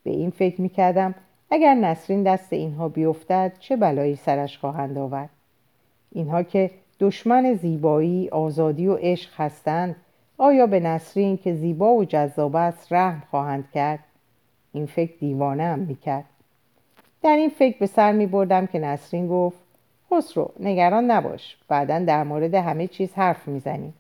به 0.04 0.12
این 0.12 0.30
فکر 0.30 0.62
می‌کردم 0.62 1.16
اگر 1.52 1.76
نسرین 1.76 2.24
دست 2.24 2.54
اینها 2.54 2.90
بیفتد 2.90 3.52
چه 3.60 3.76
بلایی 3.76 4.16
سرش 4.16 4.58
خواهند 4.58 4.98
آورد. 4.98 5.30
اینها 6.12 6.44
که 6.44 6.72
دشمن 7.00 7.54
زیبایی 7.54 8.30
آزادی 8.30 8.88
و 8.88 8.96
عشق 8.96 9.30
هستند 9.38 9.96
آیا 10.38 10.68
به 10.68 10.80
نسرین 10.80 11.38
که 11.38 11.54
زیبا 11.54 11.94
و 11.94 12.06
جذاب 12.06 12.56
است 12.56 12.94
رحم 12.94 13.24
خواهند 13.32 13.72
کرد؟ 13.74 14.00
این 14.74 14.86
فکر 14.86 15.14
دیوانه 15.20 15.64
هم 15.64 15.80
می‌کرد. 15.80 16.26
در 17.22 17.36
این 17.36 17.50
فکر 17.50 17.78
به 17.80 17.86
سر 17.86 18.12
می 18.12 18.26
بردم 18.26 18.66
که 18.66 18.80
نسرین 18.80 19.28
گفت 19.28 19.58
خسرو 20.12 20.52
نگران 20.60 21.12
نباش 21.12 21.58
بعدا 21.68 22.00
در 22.00 22.24
مورد 22.24 22.54
همه 22.54 22.88
چیز 22.88 23.14
حرف 23.14 23.48
می‌زنیم. 23.48 23.94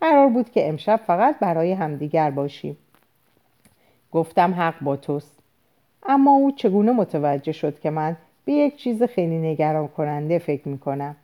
قرار 0.00 0.28
بود 0.28 0.50
که 0.50 0.68
امشب 0.68 1.00
فقط 1.06 1.38
برای 1.38 1.72
همدیگر 1.72 2.30
باشیم. 2.30 2.76
گفتم 4.12 4.54
حق 4.54 4.74
با 4.80 4.96
توست. 4.96 5.38
اما 6.06 6.30
او 6.30 6.52
چگونه 6.52 6.92
متوجه 6.92 7.52
شد 7.52 7.80
که 7.80 7.90
من 7.90 8.16
به 8.44 8.52
یک 8.52 8.76
چیز 8.76 9.02
خیلی 9.02 9.38
نگران 9.38 9.88
کننده 9.88 10.38
فکر 10.38 10.68
می‌کنم. 10.68 11.16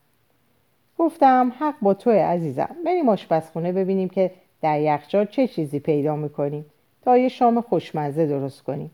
گفتم 0.99 1.53
حق 1.59 1.75
با 1.83 1.95
توه 1.95 2.15
عزیزم 2.15 2.77
بریم 2.85 3.09
آشپزخونه 3.09 3.73
ببینیم 3.73 4.09
که 4.09 4.31
در 4.63 4.81
یخچال 4.81 5.27
چه 5.27 5.49
چیزی 5.49 5.81
پیدا 5.81 6.17
می‌کنیم. 6.17 6.65
تا 7.09 7.19
یه 7.19 7.29
شام 7.29 7.61
خوشمزه 7.61 8.27
درست 8.27 8.63
کنیم. 8.63 8.91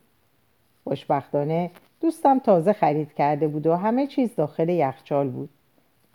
خوشبختانه 0.85 1.71
دوستم 2.01 2.39
تازه 2.39 2.73
خرید 2.73 3.13
کرده 3.13 3.49
بود 3.49 3.67
و 3.67 3.75
همه 3.75 4.07
چیز 4.07 4.37
داخل 4.37 4.69
یخچال 4.69 5.31
بود. 5.31 5.49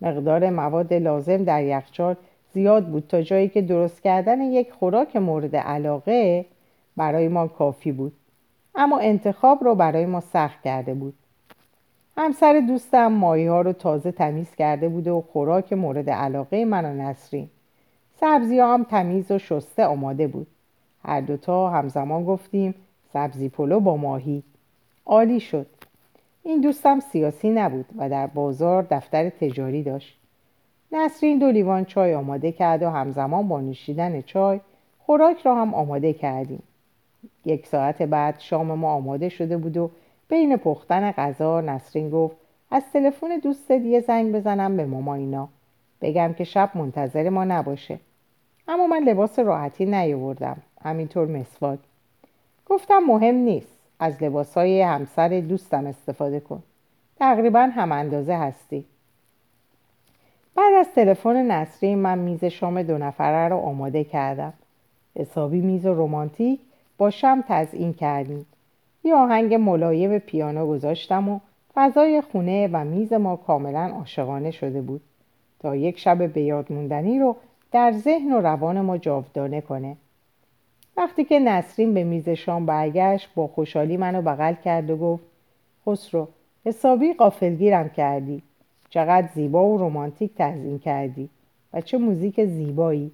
مقدار 0.02 0.50
مواد 0.50 0.94
لازم 0.94 1.44
در 1.44 1.64
یخچال 1.64 2.16
زیاد 2.52 2.86
بود 2.86 3.06
تا 3.08 3.22
جایی 3.22 3.48
که 3.48 3.62
درست 3.62 4.02
کردن 4.02 4.40
یک 4.40 4.72
خوراک 4.72 5.16
مورد 5.16 5.56
علاقه 5.56 6.46
برای 6.96 7.28
ما 7.28 7.46
کافی 7.46 7.92
بود. 7.92 8.12
اما 8.74 8.98
انتخاب 8.98 9.64
رو 9.64 9.74
برای 9.74 10.06
ما 10.06 10.20
سخت 10.20 10.62
کرده 10.62 10.94
بود. 10.94 11.14
همسر 12.16 12.60
دوستم 12.68 13.06
مایی 13.06 13.46
ها 13.46 13.60
رو 13.60 13.72
تازه 13.72 14.12
تمیز 14.12 14.54
کرده 14.54 14.88
بوده 14.88 15.10
و 15.10 15.20
خوراک 15.20 15.72
مورد 15.72 16.10
علاقه 16.10 16.64
من 16.64 16.84
و 16.84 17.02
نسرین. 17.02 17.48
سبزی 18.20 18.58
ها 18.58 18.74
هم 18.74 18.84
تمیز 18.84 19.30
و 19.30 19.38
شسته 19.38 19.84
آماده 19.84 20.26
بود. 20.26 20.46
هر 21.04 21.20
دوتا 21.20 21.70
همزمان 21.70 22.24
گفتیم 22.24 22.74
سبزی 23.12 23.48
پلو 23.48 23.80
با 23.80 23.96
ماهی. 23.96 24.42
عالی 25.06 25.40
شد. 25.40 25.66
این 26.42 26.60
دوستم 26.60 27.00
سیاسی 27.00 27.50
نبود 27.50 27.86
و 27.96 28.08
در 28.08 28.26
بازار 28.26 28.86
دفتر 28.90 29.30
تجاری 29.30 29.82
داشت. 29.82 30.18
نسرین 30.92 31.38
دو 31.38 31.50
لیوان 31.50 31.84
چای 31.84 32.14
آماده 32.14 32.52
کرد 32.52 32.82
و 32.82 32.90
همزمان 32.90 33.48
با 33.48 33.60
نوشیدن 33.60 34.22
چای 34.22 34.60
خوراک 34.98 35.42
را 35.42 35.54
هم 35.54 35.74
آماده 35.74 36.12
کردیم. 36.12 36.62
یک 37.44 37.66
ساعت 37.66 38.02
بعد 38.02 38.38
شام 38.38 38.66
ما 38.66 38.92
آماده 38.92 39.28
شده 39.28 39.56
بود 39.56 39.76
و 39.76 39.90
بین 40.28 40.56
پختن 40.56 41.12
غذا 41.12 41.60
نسرین 41.60 42.10
گفت 42.10 42.36
از 42.70 42.82
تلفن 42.92 43.38
دوست 43.42 43.70
یه 43.70 44.00
زنگ 44.00 44.34
بزنم 44.34 44.76
به 44.76 44.86
ماما 44.86 45.14
اینا. 45.14 45.48
بگم 46.00 46.32
که 46.32 46.44
شب 46.44 46.70
منتظر 46.74 47.28
ما 47.28 47.44
نباشه. 47.44 48.00
اما 48.68 48.86
من 48.86 49.02
لباس 49.02 49.38
راحتی 49.38 49.86
نیاوردم. 49.86 50.56
همینطور 50.84 51.26
مسواک. 51.26 51.78
گفتم 52.66 52.98
مهم 52.98 53.34
نیست. 53.34 53.80
از 54.00 54.22
لباسهای 54.22 54.82
همسر 54.82 55.28
دوستم 55.28 55.86
استفاده 55.86 56.40
کن. 56.40 56.62
تقریبا 57.18 57.60
هم 57.60 57.92
اندازه 57.92 58.34
هستی. 58.34 58.84
بعد 60.54 60.74
از 60.74 60.88
تلفن 60.94 61.50
نسرین 61.50 61.98
من 61.98 62.18
میز 62.18 62.44
شام 62.44 62.82
دو 62.82 62.98
نفره 62.98 63.48
رو 63.48 63.56
آماده 63.56 64.04
کردم. 64.04 64.52
حسابی 65.16 65.60
میز 65.60 65.86
رومانتیک 65.86 66.60
با 66.98 67.10
شم 67.10 67.44
تزئین 67.48 67.92
کردیم. 67.92 68.46
یه 69.04 69.14
آهنگ 69.14 69.54
ملایم 69.54 70.18
پیانو 70.18 70.66
گذاشتم 70.66 71.28
و 71.28 71.40
فضای 71.74 72.20
خونه 72.20 72.68
و 72.72 72.84
میز 72.84 73.12
ما 73.12 73.36
کاملا 73.36 73.88
عاشقانه 73.88 74.50
شده 74.50 74.80
بود. 74.80 75.00
تا 75.58 75.76
یک 75.76 75.98
شب 75.98 76.32
به 76.32 76.42
یاد 76.42 76.72
رو 76.72 77.36
در 77.72 77.92
ذهن 77.92 78.32
و 78.32 78.40
روان 78.40 78.80
ما 78.80 78.98
جاودانه 78.98 79.60
کنه. 79.60 79.96
وقتی 80.96 81.24
که 81.24 81.38
نسرین 81.38 81.94
به 81.94 82.04
میز 82.04 82.28
شام 82.28 82.66
برگشت 82.66 83.28
با 83.34 83.46
خوشحالی 83.46 83.96
منو 83.96 84.22
بغل 84.22 84.54
کرد 84.54 84.90
و 84.90 84.96
گفت 84.96 85.24
خسرو 85.86 86.28
حسابی 86.64 87.12
قافلگیرم 87.12 87.88
کردی. 87.88 88.42
چقدر 88.90 89.28
زیبا 89.34 89.66
و 89.66 89.78
رومانتیک 89.78 90.30
تزیین 90.36 90.78
کردی 90.78 91.28
و 91.72 91.80
چه 91.80 91.98
موزیک 91.98 92.44
زیبایی. 92.44 93.10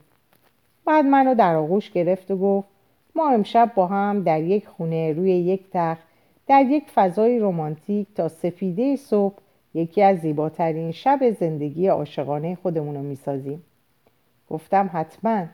بعد 0.85 1.05
منو 1.05 1.35
در 1.35 1.55
آغوش 1.55 1.91
گرفت 1.91 2.31
و 2.31 2.37
گفت 2.37 2.69
ما 3.15 3.31
امشب 3.31 3.73
با 3.75 3.87
هم 3.87 4.23
در 4.23 4.43
یک 4.43 4.69
خونه 4.69 5.13
روی 5.13 5.31
یک 5.31 5.65
تخت 5.73 6.03
در 6.47 6.63
یک 6.63 6.91
فضای 6.95 7.39
رومانتیک 7.39 8.07
تا 8.15 8.29
سفیده 8.29 8.97
صبح 8.97 9.35
یکی 9.75 10.03
از 10.03 10.19
زیباترین 10.19 10.93
شب 10.93 11.31
زندگی 11.41 11.87
عاشقانه 11.87 12.55
خودمون 12.55 12.95
رو 12.95 13.03
می‌سازیم. 13.03 13.63
گفتم 14.51 14.91
حتما. 14.93 15.47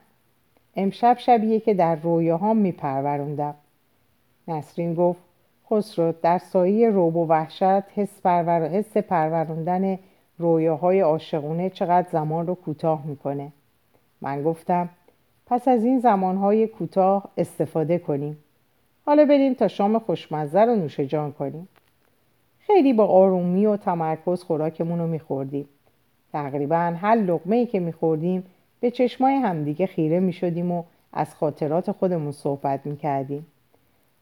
امشب 0.76 1.16
شبیه 1.18 1.60
که 1.60 1.74
در 1.74 1.94
رویاهام 1.94 2.56
میپروروندم 2.56 3.54
نسرین 4.48 4.94
گفت 4.94 5.20
خسرو 5.70 6.14
در 6.22 6.38
سایه 6.38 6.90
روب 6.90 7.16
و 7.16 7.26
وحشت 7.26 7.62
حس, 7.94 8.20
پرور... 8.20 8.68
حس 8.68 8.96
پروروندن 8.96 9.98
رویاهای 10.38 11.00
عاشقونه 11.00 11.70
چقدر 11.70 12.08
زمان 12.12 12.46
رو 12.46 12.54
کوتاه 12.54 13.06
می‌کنه. 13.06 13.52
من 14.20 14.42
گفتم 14.42 14.88
پس 15.46 15.68
از 15.68 15.84
این 15.84 16.00
زمانهای 16.00 16.66
کوتاه 16.66 17.28
استفاده 17.36 17.98
کنیم. 17.98 18.38
حالا 19.06 19.24
بریم 19.24 19.54
تا 19.54 19.68
شام 19.68 19.98
خوشمزه 19.98 20.60
رو 20.60 20.76
نوش 20.76 21.00
جان 21.00 21.32
کنیم. 21.32 21.68
خیلی 22.58 22.92
با 22.92 23.06
آرومی 23.06 23.66
و 23.66 23.76
تمرکز 23.76 24.42
خوراکمون 24.42 24.98
رو 24.98 25.06
میخوردیم. 25.06 25.68
تقریبا 26.32 26.76
هر 26.76 27.14
لقمه 27.14 27.56
ای 27.56 27.66
که 27.66 27.80
میخوردیم 27.80 28.44
به 28.82 28.90
چشمای 28.90 29.34
همدیگه 29.34 29.86
خیره 29.86 30.20
می 30.20 30.32
شدیم 30.32 30.72
و 30.72 30.82
از 31.12 31.34
خاطرات 31.34 31.92
خودمون 31.92 32.32
صحبت 32.32 32.86
می 32.86 32.96
کردیم. 32.96 33.46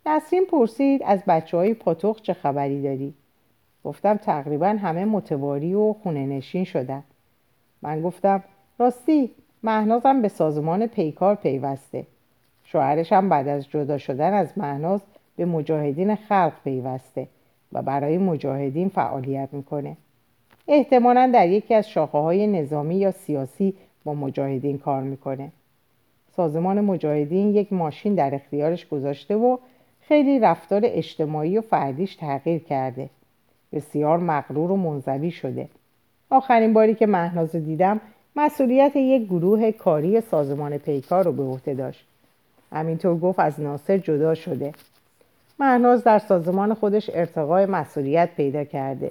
نسرین 0.07 0.47
پرسید 0.47 1.03
از 1.05 1.23
بچه 1.27 1.57
های 1.57 1.75
پاتوخ 1.75 2.21
چه 2.23 2.33
خبری 2.33 2.83
داری؟ 2.83 3.15
گفتم 3.85 4.17
تقریبا 4.17 4.67
همه 4.67 5.05
متواری 5.05 5.75
و 5.75 5.93
خونه 5.93 6.27
نشین 6.27 6.65
شدن. 6.65 7.03
من 7.83 8.03
گفتم 8.03 8.43
راستی 8.79 9.31
مهنازم 9.63 10.23
به 10.23 10.29
سازمان 10.29 10.87
پیکار 10.87 11.35
پیوسته. 11.35 12.07
شوهرش 12.65 13.13
هم 13.13 13.29
بعد 13.29 13.49
از 13.49 13.69
جدا 13.69 13.99
شدن 13.99 14.33
از 14.33 14.59
مهناز 14.59 15.01
به 15.37 15.45
مجاهدین 15.45 16.15
خلق 16.15 16.53
پیوسته 16.65 17.27
و 17.73 17.83
برای 17.83 18.19
مجاهدین 18.19 18.89
فعالیت 18.89 19.49
می‌کنه. 19.53 19.97
احتمالا 20.69 21.31
در 21.35 21.49
یکی 21.49 21.75
از 21.75 21.89
شاخه 21.89 22.19
های 22.19 22.47
نظامی 22.47 22.97
یا 22.97 23.11
سیاسی 23.11 23.75
با 24.05 24.15
مجاهدین 24.15 24.79
کار 24.79 25.03
می‌کنه. 25.03 25.53
سازمان 26.37 26.81
مجاهدین 26.81 27.55
یک 27.55 27.73
ماشین 27.73 28.15
در 28.15 28.35
اختیارش 28.35 28.89
گذاشته 28.89 29.37
و 29.37 29.57
خیلی 30.01 30.39
رفتار 30.39 30.83
اجتماعی 30.85 31.59
و 31.59 31.61
فردیش 31.61 32.17
تغییر 32.17 32.59
کرده. 32.59 33.11
بسیار 33.73 34.19
مغرور 34.19 34.71
و 34.71 34.77
منزوی 34.77 35.31
شده. 35.31 35.69
آخرین 36.31 36.73
باری 36.73 36.95
که 36.95 37.07
مهناز 37.07 37.57
دیدم 37.57 38.01
مسئولیت 38.37 38.97
یک 38.97 39.25
گروه 39.27 39.73
کاری 39.73 40.21
سازمان 40.21 40.79
پیکار 40.79 41.25
رو 41.25 41.33
به 41.33 41.43
عهده 41.43 41.75
داشت. 41.75 42.05
همینطور 42.73 43.19
گفت 43.19 43.41
از 43.41 43.61
ناصر 43.61 43.99
جدا 43.99 44.35
شده. 44.35 44.73
مهناز 45.61 46.05
در 46.05 46.19
سازمان 46.19 46.75
خودش 46.75 47.11
ارتقای 47.15 47.67
مسئولیت 47.67 48.29
پیدا 48.37 48.65
کرده. 48.65 49.11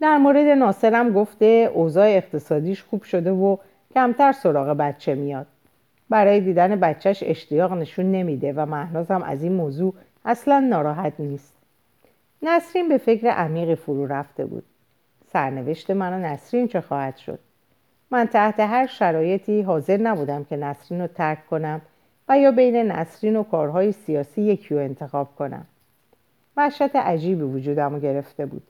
در 0.00 0.18
مورد 0.18 0.46
ناصرم 0.46 1.12
گفته 1.12 1.70
اوضاع 1.74 2.08
اقتصادیش 2.08 2.82
خوب 2.82 3.02
شده 3.02 3.30
و 3.30 3.56
کمتر 3.94 4.32
سراغ 4.32 4.76
بچه 4.76 5.14
میاد. 5.14 5.46
برای 6.10 6.40
دیدن 6.40 6.80
بچهش 6.80 7.22
اشتیاق 7.26 7.72
نشون 7.72 8.12
نمیده 8.12 8.52
و 8.52 8.66
مهنازم 8.66 9.22
از 9.22 9.42
این 9.42 9.52
موضوع 9.52 9.94
اصلا 10.24 10.60
ناراحت 10.60 11.12
نیست. 11.18 11.54
نسرین 12.42 12.88
به 12.88 12.98
فکر 12.98 13.28
عمیقی 13.28 13.74
فرو 13.74 14.06
رفته 14.06 14.46
بود. 14.46 14.64
سرنوشت 15.32 15.90
من 15.90 16.12
و 16.12 16.26
نسرین 16.26 16.68
چه 16.68 16.80
خواهد 16.80 17.16
شد؟ 17.16 17.38
من 18.10 18.26
تحت 18.26 18.60
هر 18.60 18.86
شرایطی 18.86 19.62
حاضر 19.62 19.96
نبودم 19.96 20.44
که 20.44 20.56
نسرین 20.56 21.00
رو 21.00 21.06
ترک 21.06 21.46
کنم 21.46 21.80
و 22.28 22.38
یا 22.38 22.50
بین 22.50 22.76
نسرین 22.76 23.36
و 23.36 23.42
کارهای 23.42 23.92
سیاسی 23.92 24.42
یکی 24.42 24.74
رو 24.74 24.80
انتخاب 24.80 25.36
کنم. 25.36 25.66
وحشت 26.56 26.96
عجیبی 26.96 27.42
وجودم 27.42 27.94
رو 27.94 28.00
گرفته 28.00 28.46
بود. 28.46 28.62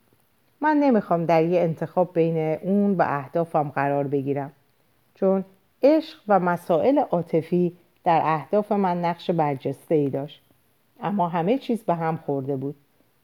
من 0.60 0.76
نمی‌خوام 0.76 1.26
در 1.26 1.44
یه 1.44 1.60
انتخاب 1.60 2.12
بین 2.14 2.36
اون 2.62 2.94
و 2.94 3.02
اهدافم 3.06 3.72
قرار 3.74 4.06
بگیرم. 4.06 4.52
چون 5.14 5.44
عشق 5.82 6.18
و 6.28 6.40
مسائل 6.40 6.98
عاطفی 6.98 7.72
در 8.04 8.20
اهداف 8.24 8.72
من 8.72 9.04
نقش 9.04 9.30
برجسته 9.30 9.94
ای 9.94 10.10
داشت. 10.10 10.42
اما 11.02 11.28
همه 11.28 11.58
چیز 11.58 11.82
به 11.82 11.94
هم 11.94 12.16
خورده 12.16 12.56
بود. 12.56 12.74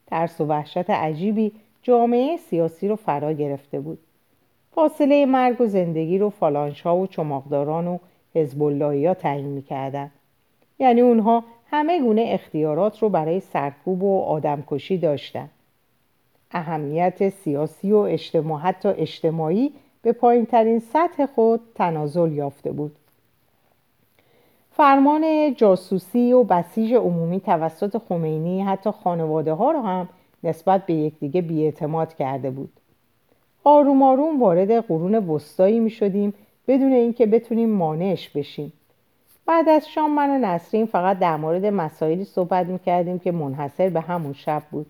ترس 0.06 0.40
و 0.40 0.44
وحشت 0.44 0.90
عجیبی 0.90 1.52
جامعه 1.82 2.36
سیاسی 2.36 2.88
رو 2.88 2.96
فرا 2.96 3.32
گرفته 3.32 3.80
بود. 3.80 3.98
فاصله 4.74 5.26
مرگ 5.26 5.60
و 5.60 5.66
زندگی 5.66 6.18
رو 6.18 6.30
فالانشا 6.30 6.96
و 6.96 7.06
چماقداران 7.06 7.86
و 7.86 7.98
حزب 8.34 8.82
ها 8.82 9.14
تعیین 9.14 9.46
می‌کردن. 9.46 10.10
یعنی 10.78 11.00
اونها 11.00 11.44
همه 11.70 12.00
گونه 12.00 12.24
اختیارات 12.26 12.98
رو 12.98 13.08
برای 13.08 13.40
سرکوب 13.40 14.02
و 14.02 14.22
آدمکشی 14.22 14.98
داشتن. 14.98 15.48
اهمیت 16.56 17.28
سیاسی 17.28 17.92
و 17.92 17.96
اجتماع 17.96 18.60
حتی 18.60 18.88
اجتماعی 18.88 19.72
به 20.02 20.12
پایین 20.12 20.46
ترین 20.46 20.78
سطح 20.78 21.26
خود 21.26 21.60
تنازل 21.74 22.32
یافته 22.32 22.72
بود. 22.72 22.96
فرمان 24.70 25.54
جاسوسی 25.54 26.32
و 26.32 26.42
بسیج 26.42 26.94
عمومی 26.94 27.40
توسط 27.40 28.02
خمینی 28.08 28.62
حتی 28.62 28.90
خانواده 28.90 29.52
ها 29.52 29.70
را 29.70 29.82
هم 29.82 30.08
نسبت 30.44 30.86
به 30.86 30.94
یکدیگه 30.94 31.42
بیاعتماد 31.42 32.14
کرده 32.14 32.50
بود. 32.50 32.72
آروم 33.64 34.02
آروم 34.02 34.42
وارد 34.42 34.86
قرون 34.86 35.14
وسطایی 35.14 35.80
می 35.80 35.90
شدیم 35.90 36.34
بدون 36.68 36.92
اینکه 36.92 37.26
بتونیم 37.26 37.70
مانعش 37.70 38.28
بشیم. 38.28 38.72
بعد 39.46 39.68
از 39.68 39.88
شام 39.88 40.14
من 40.14 40.30
و 40.30 40.38
نسرین 40.46 40.86
فقط 40.86 41.18
در 41.18 41.36
مورد 41.36 41.66
مسائلی 41.66 42.24
صحبت 42.24 42.66
می 42.66 42.78
کردیم 42.78 43.18
که 43.18 43.32
منحصر 43.32 43.88
به 43.88 44.00
همون 44.00 44.32
شب 44.32 44.62
بود. 44.70 44.86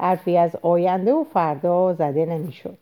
حرفی 0.00 0.36
از 0.36 0.56
آینده 0.62 1.12
و 1.12 1.24
فردا 1.24 1.92
زده 1.92 2.26
نمی 2.26 2.52
شد. 2.52 2.76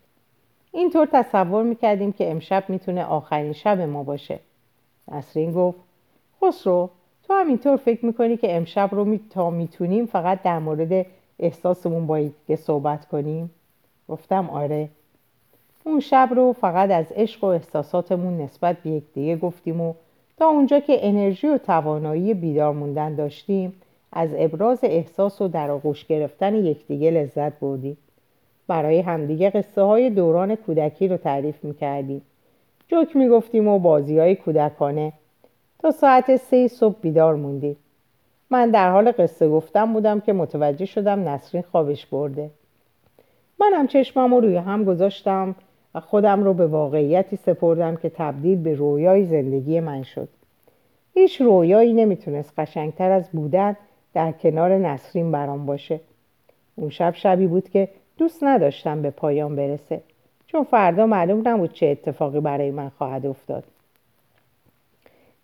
اینطور 0.73 1.09
تصور 1.13 1.63
می 1.63 1.77
کردیم 1.77 2.13
که 2.13 2.31
امشب 2.31 2.65
می‌تونه 2.69 3.05
آخرین 3.05 3.53
شب 3.53 3.81
ما 3.81 4.03
باشه. 4.03 4.39
نسرین 5.13 5.53
گفت 5.53 5.79
خسرو 6.43 6.91
تو 7.29 7.35
هم 7.35 7.49
اینطور 7.49 7.77
فکر 7.77 8.07
می‌کنی 8.07 8.37
که 8.37 8.57
امشب 8.57 8.89
رو 8.93 9.05
می 9.05 9.21
تا 9.31 9.51
می‌تونیم 9.51 10.07
فقط 10.07 10.43
در 10.43 10.59
مورد 10.59 11.07
احساسمون 11.39 12.07
با 12.07 12.29
صحبت 12.57 13.09
کنیم؟ 13.09 13.51
گفتم 14.09 14.51
آره 14.51 14.89
اون 15.85 16.01
شب 16.01 16.29
رو 16.37 16.53
فقط 16.53 16.91
از 16.91 17.07
عشق 17.13 17.45
و 17.45 17.47
احساساتمون 17.47 18.41
نسبت 18.41 18.77
به 18.77 18.91
یکدیگه 18.91 19.37
گفتیم 19.37 19.81
و 19.81 19.95
تا 20.37 20.47
اونجا 20.47 20.81
که 20.81 21.07
انرژی 21.09 21.49
و 21.49 21.59
توانایی 21.59 22.35
بیدار 22.35 22.73
موندن 22.73 23.15
داشتیم 23.15 23.73
از 24.13 24.31
ابراز 24.39 24.79
احساس 24.83 25.41
و 25.41 25.49
در 25.49 25.71
آغوش 25.71 26.07
گرفتن 26.07 26.55
یکدیگه 26.55 27.11
لذت 27.11 27.61
بردیم. 27.61 27.97
برای 28.67 29.01
همدیگه 29.01 29.51
قصه 29.51 29.83
های 29.83 30.11
دوران 30.11 30.55
کودکی 30.55 31.09
رو 31.09 31.17
تعریف 31.17 31.65
می‌کردیم. 31.65 32.23
جوک 32.89 33.17
می‌گفتیم 33.17 33.69
و 33.69 33.79
بازی 33.79 34.19
های 34.19 34.37
کودکانه. 34.37 35.13
تا 35.79 35.91
ساعت 35.91 36.37
سه 36.37 36.69
صبح 36.69 36.97
بیدار 37.01 37.35
موندیم. 37.35 37.77
من 38.51 38.71
در 38.71 38.91
حال 38.91 39.13
قصه 39.13 39.49
گفتم 39.49 39.93
بودم 39.93 40.21
که 40.21 40.33
متوجه 40.33 40.85
شدم 40.85 41.29
نسرین 41.29 41.63
خوابش 41.63 42.07
برده. 42.07 42.51
منم 43.61 43.87
چشمم 43.87 44.35
رو 44.35 44.41
روی 44.41 44.57
هم 44.57 44.85
گذاشتم 44.85 45.55
و 45.95 46.01
خودم 46.01 46.45
رو 46.45 46.55
به 46.55 46.67
واقعیتی 46.67 47.37
سپردم 47.37 47.97
که 47.97 48.09
تبدیل 48.09 48.63
به 48.63 48.75
رویای 48.75 49.25
زندگی 49.25 49.81
من 49.81 50.03
شد. 50.03 50.29
هیچ 51.15 51.41
رویایی 51.41 51.93
نمی‌تونست 51.93 52.53
قشنگتر 52.59 53.11
از 53.11 53.31
بودن 53.33 53.77
در 54.15 54.33
کنار 54.33 54.79
نسرین 54.79 55.33
برام 55.33 55.67
باشه. 55.67 56.01
اون 56.77 56.91
شب 56.91 57.15
شبی 57.15 57.47
بود 57.47 57.69
که 57.69 57.89
دوست 58.17 58.45
نداشتم 58.45 59.03
به 59.03 59.11
پایان 59.11 59.57
برسه. 59.57 60.01
چون 60.47 60.65
فردا 60.65 61.07
معلوم 61.07 61.49
نبود 61.49 61.73
چه 61.73 61.87
اتفاقی 61.87 62.41
برای 62.41 62.71
من 62.71 62.89
خواهد 62.89 63.27
افتاد. 63.27 63.65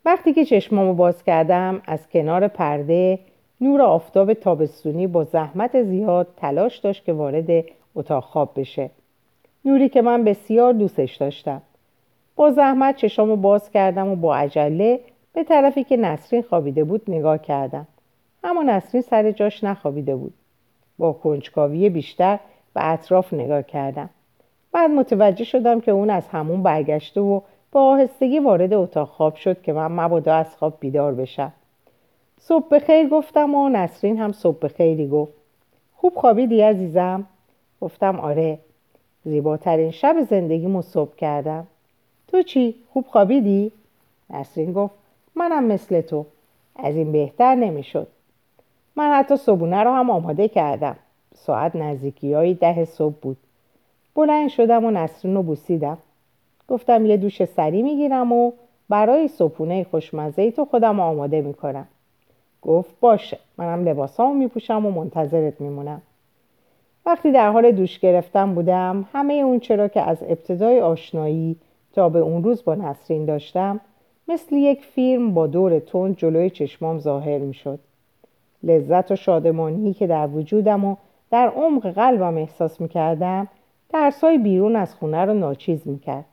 وقتی 0.05 0.33
که 0.33 0.45
چشمامو 0.45 0.93
باز 0.93 1.23
کردم 1.23 1.81
از 1.85 2.09
کنار 2.09 2.47
پرده 2.47 3.19
نور 3.61 3.81
آفتاب 3.81 4.33
تابستونی 4.33 5.07
با 5.07 5.23
زحمت 5.23 5.83
زیاد 5.83 6.27
تلاش 6.37 6.77
داشت 6.77 7.05
که 7.05 7.13
وارد 7.13 7.65
اتاق 7.95 8.23
خواب 8.23 8.51
بشه. 8.55 8.89
نوری 9.65 9.89
که 9.89 10.01
من 10.01 10.23
بسیار 10.23 10.73
دوستش 10.73 11.15
داشتم. 11.15 11.61
با 12.35 12.51
زحمت 12.51 12.95
چشامو 12.95 13.35
باز 13.35 13.71
کردم 13.71 14.07
و 14.07 14.15
با 14.15 14.35
عجله 14.35 14.99
به 15.33 15.43
طرفی 15.43 15.83
که 15.83 15.97
نسرین 15.97 16.41
خوابیده 16.41 16.83
بود 16.83 17.01
نگاه 17.07 17.37
کردم. 17.37 17.87
اما 18.45 18.63
نسرین 18.63 19.01
سر 19.01 19.31
جاش 19.31 19.63
نخوابیده 19.63 20.15
بود. 20.15 20.33
با 20.97 21.13
کنجکاوی 21.13 21.89
بیشتر 21.89 22.39
به 22.73 22.91
اطراف 22.91 23.33
نگاه 23.33 23.63
کردم. 23.63 24.09
بعد 24.71 24.89
متوجه 24.89 25.43
شدم 25.43 25.81
که 25.81 25.91
اون 25.91 26.09
از 26.09 26.27
همون 26.27 26.63
برگشته 26.63 27.21
و 27.21 27.41
با 27.71 27.81
آهستگی 27.81 28.39
وارد 28.39 28.73
اتاق 28.73 29.09
خواب 29.09 29.35
شد 29.35 29.61
که 29.61 29.73
من 29.73 29.87
مبادا 29.91 30.35
از 30.35 30.55
خواب 30.55 30.77
بیدار 30.79 31.13
بشم. 31.13 31.51
صبح 32.39 32.79
خیر 32.79 33.09
گفتم 33.09 33.55
و 33.55 33.69
نسرین 33.69 34.17
هم 34.17 34.31
صبح 34.31 34.67
خیری 34.67 35.07
گفت. 35.07 35.33
خوب 35.95 36.13
خوابیدی 36.15 36.61
عزیزم؟ 36.61 37.25
گفتم 37.81 38.19
آره. 38.19 38.59
زیباترین 39.23 39.91
شب 39.91 40.15
زندگی 40.29 40.81
صبح 40.81 41.15
کردم. 41.15 41.67
تو 42.27 42.43
چی؟ 42.43 42.75
خوب 42.93 43.05
خوابیدی؟ 43.07 43.71
نسرین 44.29 44.73
گفت 44.73 44.93
منم 45.35 45.63
مثل 45.63 46.01
تو. 46.01 46.25
از 46.75 46.95
این 46.95 47.11
بهتر 47.11 47.55
نمی‌شد. 47.55 48.07
من 48.95 49.11
حتی 49.13 49.37
صبونه 49.37 49.83
رو 49.83 49.91
هم 49.91 50.09
آماده 50.09 50.47
کردم. 50.47 50.95
ساعت 51.35 51.75
نزدیکی 51.75 52.33
های 52.33 52.53
ده 52.53 52.85
صبح 52.85 53.15
بود. 53.21 53.37
بلند 54.15 54.49
شدم 54.49 54.85
و 54.85 54.91
نسرین 54.91 55.35
رو 55.35 55.43
بوسیدم. 55.43 55.97
گفتم 56.67 57.05
یه 57.05 57.17
دوش 57.17 57.45
سری 57.45 57.81
می‌گیرم 57.81 58.31
و 58.31 58.51
برای 58.89 59.27
صبحونه 59.27 59.83
خوشمزه 59.83 60.51
تو 60.51 60.65
خودم 60.65 60.99
آماده 60.99 61.41
می‌کنم. 61.41 61.87
گفت 62.61 62.99
باشه. 62.99 63.39
منم 63.57 63.87
لباسامو 63.87 64.33
میپوشم 64.33 64.85
و 64.85 64.91
منتظرت 64.91 65.61
میمونم. 65.61 66.01
وقتی 67.05 67.31
در 67.31 67.51
حال 67.51 67.71
دوش 67.71 67.99
گرفتم 67.99 68.53
بودم 68.53 69.05
همه 69.13 69.33
اون 69.33 69.59
چرا 69.59 69.87
که 69.87 70.01
از 70.01 70.17
ابتدای 70.21 70.81
آشنایی 70.81 71.55
تا 71.93 72.09
به 72.09 72.19
اون 72.19 72.43
روز 72.43 72.63
با 72.63 72.75
نسرین 72.75 73.25
داشتم 73.25 73.79
مثل 74.27 74.55
یک 74.55 74.83
فیلم 74.83 75.33
با 75.33 75.47
دور 75.47 75.79
تون 75.79 76.15
جلوی 76.15 76.49
چشمام 76.49 76.99
ظاهر 76.99 77.37
می‌شد. 77.37 77.79
لذت 78.65 79.11
و 79.11 79.15
شادمانی 79.15 79.93
که 79.93 80.07
در 80.07 80.27
وجودم 80.27 80.85
و 80.85 80.95
در 81.31 81.47
عمق 81.47 81.87
قلبم 81.87 82.37
احساس 82.37 82.81
می‌کردم 82.81 83.47
ترسای 83.89 84.37
بیرون 84.37 84.75
از 84.75 84.95
خونه 84.95 85.25
رو 85.25 85.33
ناچیز 85.33 85.87
می‌کرد. 85.87 86.25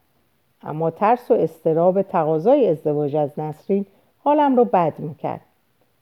اما 0.62 0.90
ترس 0.90 1.30
و 1.30 1.34
استراب 1.34 2.02
تقاضای 2.02 2.68
ازدواج 2.68 3.16
از 3.16 3.38
نسرین 3.38 3.86
حالم 4.18 4.56
رو 4.56 4.64
بد 4.64 4.92
می‌کرد. 4.98 5.40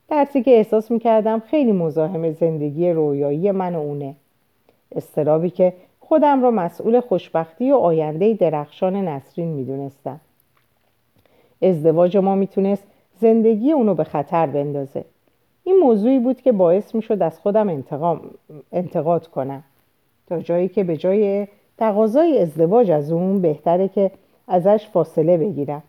ترسی 0.08 0.42
که 0.42 0.50
احساس 0.50 0.90
می‌کردم 0.90 1.38
خیلی 1.38 1.72
مزاحم 1.72 2.30
زندگی 2.30 2.90
رویایی 2.90 3.50
من 3.50 3.74
و 3.74 3.78
اونه. 3.78 4.14
استرابی 4.92 5.50
که 5.50 5.72
خودم 6.00 6.42
را 6.42 6.50
مسئول 6.50 7.00
خوشبختی 7.00 7.72
و 7.72 7.74
آینده 7.74 8.34
درخشان 8.34 8.96
نسرین 8.96 9.48
می‌دونستم. 9.48 10.20
ازدواج 11.62 12.16
ما 12.16 12.34
می‌تونست 12.34 12.84
زندگی 13.20 13.72
اونو 13.72 13.94
به 13.94 14.04
خطر 14.04 14.46
بندازه. 14.46 15.04
این 15.64 15.76
موضوعی 15.78 16.18
بود 16.18 16.40
که 16.40 16.52
باعث 16.52 16.94
می‌شد 16.94 17.22
از 17.22 17.40
خودم 17.40 17.68
انتقام، 17.68 18.20
انتقاد 18.72 19.26
کنم. 19.26 19.62
تا 20.26 20.40
جایی 20.40 20.68
که 20.68 20.84
به 20.84 20.96
جای 20.96 21.46
تقاضای 21.78 22.38
ازدواج 22.38 22.90
از 22.90 23.12
اون 23.12 23.40
بهتره 23.40 23.88
که 23.88 24.10
ازش 24.48 24.88
فاصله 24.92 25.36
بگیرم. 25.36 25.82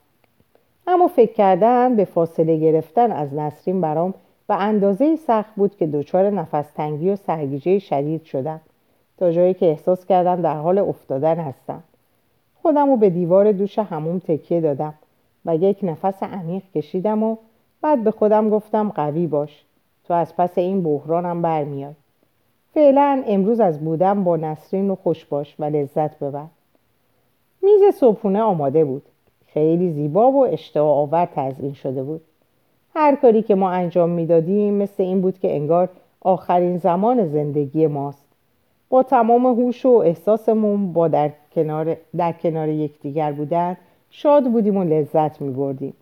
اما 0.87 1.07
فکر 1.07 1.33
کردن 1.33 1.95
به 1.95 2.05
فاصله 2.05 2.57
گرفتن 2.57 3.11
از 3.11 3.33
نسرین 3.33 3.81
برام 3.81 4.13
به 4.47 4.55
اندازه 4.55 5.15
سخت 5.15 5.55
بود 5.55 5.75
که 5.75 5.87
دچار 5.87 6.29
نفس 6.29 6.71
تنگی 6.71 7.09
و 7.09 7.15
سرگیجه 7.15 7.79
شدید 7.79 8.23
شدم. 8.23 8.61
تا 9.17 9.31
جایی 9.31 9.53
که 9.53 9.65
احساس 9.65 10.05
کردم 10.05 10.41
در 10.41 10.57
حال 10.57 10.77
افتادن 10.77 11.35
هستم. 11.35 11.83
خودم 12.61 12.89
رو 12.89 12.97
به 12.97 13.09
دیوار 13.09 13.51
دوش 13.51 13.79
هموم 13.79 14.19
تکیه 14.19 14.61
دادم 14.61 14.93
و 15.45 15.55
یک 15.55 15.79
نفس 15.83 16.23
عمیق 16.23 16.63
کشیدم 16.75 17.23
و 17.23 17.35
بعد 17.81 18.03
به 18.03 18.11
خودم 18.11 18.49
گفتم 18.49 18.89
قوی 18.89 19.27
باش. 19.27 19.63
تو 20.07 20.13
از 20.13 20.35
پس 20.35 20.57
این 20.57 20.83
بحرانم 20.83 21.41
برمیای. 21.41 21.93
فعلا 22.73 23.23
امروز 23.27 23.59
از 23.59 23.79
بودم 23.79 24.23
با 24.23 24.37
نسرین 24.37 24.89
و 24.89 24.95
خوش 24.95 25.25
باش 25.25 25.55
و 25.59 25.63
لذت 25.63 26.19
ببر. 26.19 26.45
میز 27.61 27.95
صبحونه 27.95 28.41
آماده 28.41 28.85
بود. 28.85 29.01
خیلی 29.47 29.91
زیبا 29.91 30.31
و 30.31 30.47
اشتها 30.47 30.91
آور 30.91 31.25
تزئین 31.35 31.73
شده 31.73 32.03
بود. 32.03 32.21
هر 32.95 33.15
کاری 33.15 33.41
که 33.41 33.55
ما 33.55 33.71
انجام 33.71 34.09
می‌دادیم 34.09 34.73
مثل 34.73 35.03
این 35.03 35.21
بود 35.21 35.39
که 35.39 35.55
انگار 35.55 35.89
آخرین 36.21 36.77
زمان 36.77 37.27
زندگی 37.27 37.87
ماست. 37.87 38.25
با 38.89 39.03
تمام 39.03 39.45
هوش 39.45 39.85
و 39.85 39.89
احساسمون 39.89 40.93
با 40.93 41.07
در 41.07 41.31
کنار, 41.55 41.97
در 42.17 42.31
کنار 42.31 42.69
یکدیگر 42.69 43.31
بودن 43.31 43.77
شاد 44.09 44.51
بودیم 44.51 44.77
و 44.77 44.83
لذت 44.83 45.41
می 45.41 45.53
بردیم. 45.53 45.93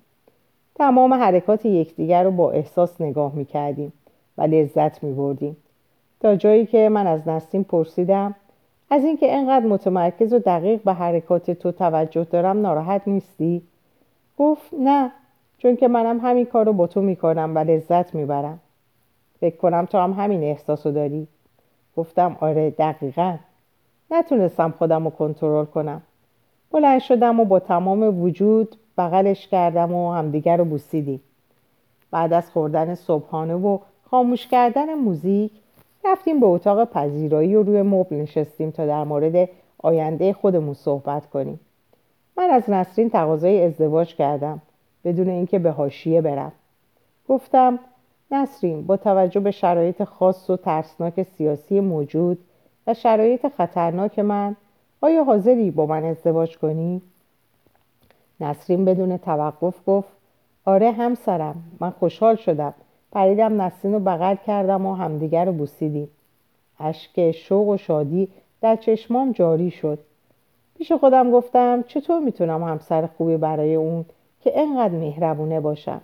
تمام 0.80 1.14
حرکات 1.14 1.66
یکدیگر 1.66 2.24
رو 2.24 2.32
با 2.32 2.52
احساس 2.52 3.02
نگاه 3.02 3.36
می 3.36 3.46
کردیم 3.46 3.94
و 4.38 4.42
لذت 4.42 5.04
می 5.04 5.14
بردیم. 5.14 5.58
تا 6.20 6.36
جایی 6.36 6.66
که 6.66 6.90
من 6.90 7.08
از 7.08 7.28
نسیم 7.28 7.64
پرسیدم 7.64 8.36
از 8.90 9.04
اینکه 9.06 9.36
انقدر 9.36 9.66
متمرکز 9.66 10.34
و 10.34 10.40
دقیق 10.40 10.84
به 10.84 10.94
حرکات 10.94 11.52
تو 11.52 11.72
توجه 11.72 12.24
دارم 12.24 12.62
ناراحت 12.62 13.02
نیستی؟ 13.08 13.62
گفت 14.38 14.74
نه 14.74 15.12
چون 15.58 15.76
که 15.76 15.88
منم 15.88 16.20
همین 16.20 16.46
کار 16.46 16.66
رو 16.66 16.74
با 16.74 16.88
تو 16.88 17.02
می‌کنم 17.02 17.52
و 17.56 17.60
لذت 17.60 18.16
می‌برم 18.16 18.60
فکر 19.40 19.56
کنم 19.56 19.86
تو 19.86 19.98
هم 19.98 20.14
همین 20.14 20.44
احساس 20.44 20.86
رو 20.86 20.92
داری 20.92 21.28
گفتم 21.98 22.38
آره 22.40 22.70
دقیقا 22.70 23.38
نتونستم 24.12 24.74
خودم 24.78 25.04
رو 25.04 25.10
کنترل 25.10 25.66
کنم 25.66 26.02
بلند 26.72 27.00
شدم 27.00 27.40
و 27.40 27.46
با 27.46 27.60
تمام 27.60 28.24
وجود 28.24 28.76
بغلش 29.00 29.48
کردم 29.48 29.94
و 29.94 30.12
همدیگر 30.12 30.58
رو 30.58 30.66
بوسیدیم. 30.66 31.22
بعد 32.12 32.34
از 32.34 32.52
خوردن 32.52 32.96
صبحانه 32.96 33.56
و 33.56 33.80
خاموش 34.04 34.48
کردن 34.48 34.94
موزیک 34.94 35.52
رفتیم 36.06 36.40
به 36.40 36.46
اتاق 36.46 36.86
پذیرایی 36.86 37.56
و 37.56 37.64
روی 37.64 37.82
مبل 37.82 38.16
نشستیم 38.16 38.72
تا 38.72 38.86
در 38.86 39.04
مورد 39.04 39.50
آینده 39.78 40.34
خودمون 40.34 40.74
صحبت 40.74 41.30
کنیم. 41.30 41.60
من 42.38 42.50
از 42.50 42.70
نسرین 42.70 43.10
تقاضای 43.10 43.64
ازدواج 43.66 44.16
کردم 44.16 44.62
بدون 45.04 45.30
اینکه 45.30 45.60
به 45.60 45.72
حاشیه 45.72 46.22
برم. 46.22 46.52
گفتم 47.30 47.80
نسرین 48.32 48.86
با 48.86 48.98
توجه 48.98 49.40
به 49.40 49.52
شرایط 49.52 50.04
خاص 50.04 50.50
و 50.50 50.58
ترسناک 50.58 51.24
سیاسی 51.24 51.80
موجود 51.80 52.40
و 52.88 52.94
شرایط 52.94 53.48
خطرناک 53.48 54.20
من 54.20 54.56
آیا 55.02 55.24
حاضری 55.24 55.72
با 55.72 55.86
من 55.86 56.04
ازدواج 56.04 56.58
کنی؟ 56.58 57.02
نسرین 58.42 58.86
بدون 58.86 59.18
توقف 59.18 59.76
گفت 59.88 60.10
آره 60.66 60.92
همسرم 60.92 61.64
من 61.80 61.90
خوشحال 61.90 62.36
شدم. 62.36 62.74
پریدم 63.12 63.62
نسرین 63.62 63.94
رو 63.94 64.00
بغل 64.00 64.36
کردم 64.36 64.86
و 64.86 64.94
همدیگر 64.94 65.46
رو 65.46 65.52
بوسیدیم. 65.52 66.10
اشک 66.80 67.32
شوق 67.32 67.68
و 67.68 67.78
شادی 67.78 68.28
در 68.62 68.76
چشمام 68.76 69.32
جاری 69.32 69.72
شد. 69.72 70.00
پیش 70.78 70.92
خودم 70.92 71.32
گفتم 71.32 71.84
چطور 71.88 72.20
می‌تونم 72.20 72.64
همسر 72.64 73.08
خوبی 73.18 73.38
برای 73.38 73.76
اون 73.76 74.06
که 74.42 74.60
انقدر 74.60 74.94
مهربونه 74.94 75.60
باشم؟ 75.60 76.02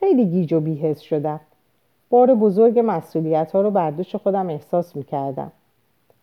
خیلی 0.00 0.26
گیج 0.26 0.52
و 0.52 0.60
بیهست 0.60 1.02
شدم. 1.02 1.40
بار 2.10 2.34
بزرگ 2.34 2.82
مسئولیت 2.86 3.52
ها 3.52 3.60
رو 3.60 3.70
بر 3.70 3.90
دوش 3.90 4.16
خودم 4.16 4.48
احساس 4.48 4.96
می‌کردم. 4.96 5.52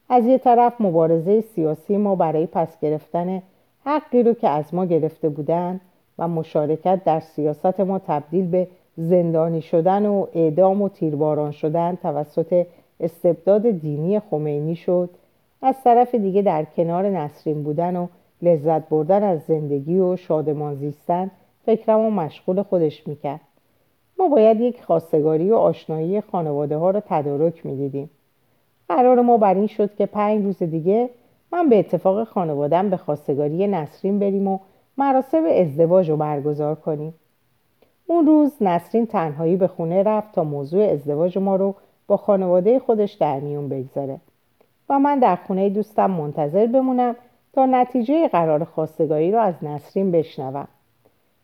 از 0.09 0.25
یه 0.25 0.37
طرف 0.37 0.81
مبارزه 0.81 1.41
سیاسی 1.41 1.97
ما 1.97 2.15
برای 2.15 2.45
پس 2.45 2.79
گرفتن 2.79 3.41
حقی 3.85 4.23
رو 4.23 4.33
که 4.33 4.49
از 4.49 4.73
ما 4.73 4.85
گرفته 4.85 5.29
بودن 5.29 5.79
و 6.19 6.27
مشارکت 6.27 7.03
در 7.05 7.19
سیاست 7.19 7.79
ما 7.79 7.99
تبدیل 7.99 8.47
به 8.47 8.67
زندانی 8.97 9.61
شدن 9.61 10.05
و 10.05 10.27
اعدام 10.33 10.81
و 10.81 10.89
تیرباران 10.89 11.51
شدن 11.51 11.95
توسط 11.95 12.65
استبداد 12.99 13.71
دینی 13.71 14.19
خمینی 14.19 14.75
شد. 14.75 15.09
از 15.61 15.75
طرف 15.83 16.15
دیگه 16.15 16.41
در 16.41 16.65
کنار 16.65 17.09
نسرین 17.09 17.63
بودن 17.63 17.95
و 17.95 18.07
لذت 18.41 18.89
بردن 18.89 19.23
از 19.23 19.41
زندگی 19.47 19.99
و 19.99 20.15
شادمان 20.15 20.75
زیستن 20.75 21.31
فکرم 21.65 21.99
و 21.99 22.09
مشغول 22.09 22.61
خودش 22.61 23.07
می‌کرد. 23.07 23.41
ما 24.19 24.27
باید 24.27 24.61
یک 24.61 24.83
خواستگاری 24.83 25.51
و 25.51 25.55
آشنایی 25.55 26.21
خانواده 26.21 26.77
ها 26.77 26.89
را 26.91 27.03
تدارک 27.09 27.65
می‌دیدیم. 27.65 28.09
قرار 28.89 29.21
ما 29.21 29.37
بر 29.37 29.53
این 29.53 29.67
شد 29.67 29.95
که 29.95 30.05
پنج 30.05 30.43
روز 30.43 30.57
دیگه 30.57 31.09
من 31.51 31.69
به 31.69 31.79
اتفاق 31.79 32.23
خانوادم 32.23 32.89
به 32.89 32.97
خواستگاری 32.97 33.67
نسرین 33.67 34.19
بریم 34.19 34.47
و 34.47 34.59
مراسم 34.97 35.43
ازدواج 35.45 36.09
رو 36.09 36.17
برگزار 36.17 36.75
کنیم. 36.75 37.13
اون 38.07 38.25
روز 38.25 38.51
نسرین 38.61 39.05
تنهایی 39.05 39.55
به 39.55 39.67
خونه 39.67 40.03
رفت 40.03 40.31
تا 40.31 40.43
موضوع 40.43 40.83
ازدواج 40.83 41.37
ما 41.37 41.55
رو 41.55 41.75
با 42.07 42.17
خانواده 42.17 42.79
خودش 42.79 43.13
در 43.13 43.39
میون 43.39 43.69
بگذاره 43.69 44.19
و 44.89 44.99
من 44.99 45.19
در 45.19 45.35
خونه 45.35 45.69
دوستم 45.69 46.11
منتظر 46.11 46.67
بمونم 46.67 47.15
تا 47.53 47.65
نتیجه 47.65 48.27
قرار 48.27 48.63
خواستگاری 48.63 49.31
را 49.31 49.41
از 49.41 49.55
نسرین 49.61 50.11
بشنوم. 50.11 50.67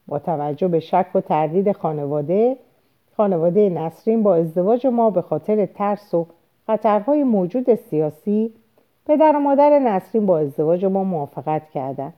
با 0.08 0.20
توجه 0.20 0.68
به 0.68 0.80
شک 0.80 1.08
و 1.16 1.22
تردید 1.22 1.72
خانواده 1.72 2.58
خانواده 3.18 3.70
نسرین 3.70 4.24
با 4.24 4.36
ازدواج 4.36 4.88
ما 4.88 5.10
به 5.10 5.22
خاطر 5.22 5.66
ترس 5.66 6.14
و 6.14 6.28
خطرهای 6.68 7.24
موجود 7.24 7.76
سیاسی 7.76 8.54
پدر 9.08 9.36
و 9.36 9.40
مادر 9.40 9.80
نسرین 9.80 10.26
با 10.26 10.40
ازدواج 10.40 10.86
ما 10.86 11.04
موافقت 11.04 11.70
کردند 11.70 12.14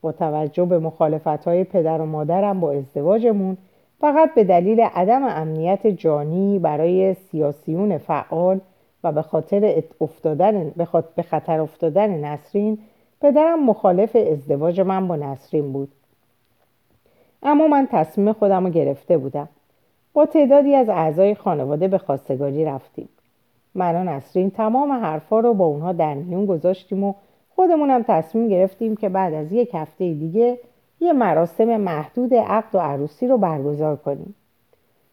با 0.00 0.12
توجه 0.12 0.64
به 0.64 0.78
مخالفت 0.78 1.26
های 1.26 1.64
پدر 1.64 2.00
و 2.00 2.06
مادرم 2.06 2.60
با 2.60 2.72
ازدواجمون 2.72 3.56
فقط 4.00 4.34
به 4.34 4.44
دلیل 4.44 4.80
عدم 4.80 5.24
امنیت 5.24 5.86
جانی 5.86 6.58
برای 6.58 7.14
سیاسیون 7.14 7.98
فعال 7.98 8.60
و 9.04 9.12
به 9.12 9.22
خاطر 9.22 9.82
افتادن 10.00 10.72
به 11.16 11.22
خطر 11.22 11.60
افتادن 11.60 12.24
نسرین 12.24 12.78
پدرم 13.20 13.64
مخالف 13.64 14.16
ازدواج 14.16 14.80
من 14.80 15.08
با 15.08 15.16
نسرین 15.16 15.72
بود. 15.72 15.88
اما 17.42 17.68
من 17.68 17.88
تصمیم 17.90 18.32
خودم 18.32 18.64
رو 18.64 18.70
گرفته 18.70 19.18
بودم. 19.18 19.48
با 20.12 20.26
تعدادی 20.26 20.74
از 20.74 20.88
اعضای 20.88 21.34
خانواده 21.34 21.88
به 21.88 21.98
خواستگاری 21.98 22.64
رفتیم. 22.64 23.08
من 23.76 23.96
و 23.96 24.04
نسرین 24.04 24.50
تمام 24.50 24.92
حرفا 24.92 25.40
رو 25.40 25.54
با 25.54 25.64
اونها 25.64 25.92
در 25.92 26.14
میون 26.14 26.46
گذاشتیم 26.46 27.04
و 27.04 27.14
خودمونم 27.54 28.04
تصمیم 28.08 28.48
گرفتیم 28.48 28.96
که 28.96 29.08
بعد 29.08 29.34
از 29.34 29.52
یک 29.52 29.70
هفته 29.74 30.14
دیگه 30.14 30.58
یه 31.00 31.12
مراسم 31.12 31.76
محدود 31.76 32.34
عقد 32.34 32.74
و 32.74 32.78
عروسی 32.78 33.28
رو 33.28 33.38
برگزار 33.38 33.96
کنیم. 33.96 34.34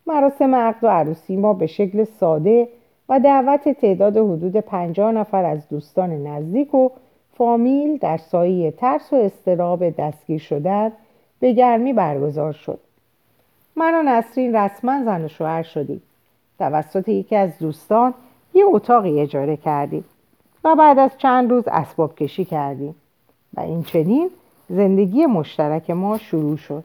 مراسم 0.07 0.55
عقد 0.55 0.83
و 0.83 0.87
عروسی 0.87 1.35
ما 1.35 1.53
به 1.53 1.67
شکل 1.67 2.03
ساده 2.03 2.67
و 3.09 3.19
دعوت 3.19 3.69
تعداد 3.69 4.17
حدود 4.17 4.55
پنجاه 4.55 5.11
نفر 5.11 5.45
از 5.45 5.69
دوستان 5.69 6.27
نزدیک 6.27 6.73
و 6.73 6.89
فامیل 7.33 7.97
در 7.97 8.17
سایه 8.17 8.71
ترس 8.71 9.13
و 9.13 9.15
استراب 9.15 9.89
دستگیر 9.89 10.39
شدن 10.39 10.91
به 11.39 11.53
گرمی 11.53 11.93
برگزار 11.93 12.51
شد. 12.51 12.79
من 13.75 13.95
و 13.95 14.03
نسرین 14.03 14.55
رسما 14.55 15.03
زن 15.03 15.25
و 15.25 15.27
شوهر 15.27 15.63
شدیم. 15.63 16.01
توسط 16.59 17.09
یکی 17.09 17.35
از 17.35 17.57
دوستان 17.59 18.13
یه 18.53 18.65
اتاقی 18.67 19.21
اجاره 19.21 19.57
کردیم 19.57 20.05
و 20.63 20.75
بعد 20.75 20.99
از 20.99 21.11
چند 21.17 21.51
روز 21.51 21.63
اسباب 21.67 22.15
کشی 22.15 22.45
کردیم 22.45 22.95
و 23.53 23.59
این 23.59 23.83
چنین 23.83 24.29
زندگی 24.69 25.25
مشترک 25.25 25.89
ما 25.89 26.17
شروع 26.17 26.57
شد. 26.57 26.83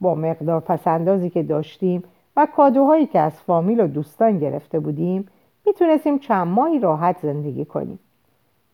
با 0.00 0.14
مقدار 0.14 0.60
پسندازی 0.60 1.30
که 1.30 1.42
داشتیم 1.42 2.04
و 2.36 2.46
کادوهایی 2.56 3.06
که 3.06 3.18
از 3.18 3.32
فامیل 3.32 3.80
و 3.80 3.86
دوستان 3.86 4.38
گرفته 4.38 4.80
بودیم 4.80 5.28
می‌تونستیم 5.66 6.18
چند 6.18 6.46
ماهی 6.46 6.78
راحت 6.78 7.16
زندگی 7.22 7.64
کنیم. 7.64 7.98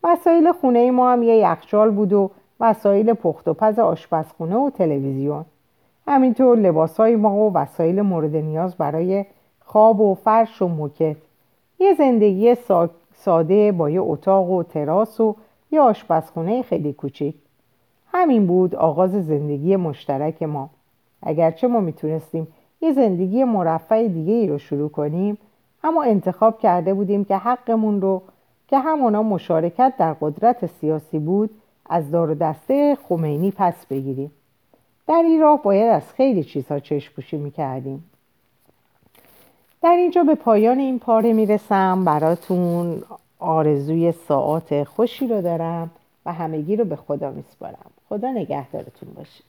وسایل 0.04 0.52
خونه 0.52 0.90
ما 0.90 1.12
هم 1.12 1.22
یه 1.22 1.36
یخچال 1.36 1.90
بود 1.90 2.12
و 2.12 2.30
وسایل 2.60 3.12
پخت 3.12 3.48
و 3.48 3.54
پز 3.54 3.78
آشپزخونه 3.78 4.56
و 4.56 4.70
تلویزیون. 4.70 5.44
همینطور 6.08 6.58
لباسهای 6.58 7.16
ما 7.16 7.34
و 7.34 7.52
وسایل 7.52 8.02
مورد 8.02 8.36
نیاز 8.36 8.74
برای 8.74 9.24
خواب 9.64 10.00
و 10.00 10.14
فرش 10.14 10.62
و 10.62 10.68
موکت. 10.68 11.16
یه 11.78 11.94
زندگی 11.94 12.56
ساده 13.14 13.72
با 13.72 13.90
یه 13.90 14.00
اتاق 14.00 14.50
و 14.50 14.62
تراس 14.62 15.20
و 15.20 15.36
یه 15.70 15.80
آشپزخونه 15.80 16.62
خیلی 16.62 16.92
کوچیک. 16.92 17.34
همین 18.12 18.46
بود 18.46 18.74
آغاز 18.74 19.26
زندگی 19.26 19.76
مشترک 19.76 20.42
ما. 20.42 20.70
اگرچه 21.22 21.66
ما 21.66 21.80
می‌تونستیم 21.80 22.48
یه 22.80 22.92
زندگی 22.92 23.44
مرفع 23.44 24.08
دیگه 24.08 24.32
ای 24.32 24.46
رو 24.46 24.58
شروع 24.58 24.88
کنیم 24.88 25.38
اما 25.84 26.02
انتخاب 26.02 26.58
کرده 26.58 26.94
بودیم 26.94 27.24
که 27.24 27.36
حقمون 27.36 28.00
رو 28.00 28.22
که 28.68 28.78
همونا 28.78 29.22
مشارکت 29.22 29.92
در 29.98 30.12
قدرت 30.20 30.66
سیاسی 30.66 31.18
بود 31.18 31.50
از 31.86 32.10
دار 32.10 32.34
دسته 32.34 32.96
خمینی 33.08 33.50
پس 33.56 33.86
بگیریم. 33.86 34.30
در 35.06 35.22
این 35.26 35.40
راه 35.40 35.62
باید 35.62 35.90
از 35.90 36.12
خیلی 36.12 36.44
چیزها 36.44 36.78
چشم 36.78 37.14
پوشی 37.14 37.36
می‌کردیم. 37.36 38.04
در 39.86 39.96
اینجا 39.96 40.24
به 40.24 40.34
پایان 40.34 40.78
این 40.78 40.98
پاره 40.98 41.32
می‌رسم. 41.32 42.04
براتون 42.04 43.02
آرزوی 43.38 44.12
ساعت 44.12 44.84
خوشی 44.84 45.26
رو 45.26 45.42
دارم 45.42 45.90
و 46.26 46.32
همگی 46.32 46.76
رو 46.76 46.84
به 46.84 46.96
خدا 46.96 47.30
میسپارم. 47.30 47.90
خدا 48.08 48.30
نگهدارتون 48.30 49.08
باشه. 49.16 49.44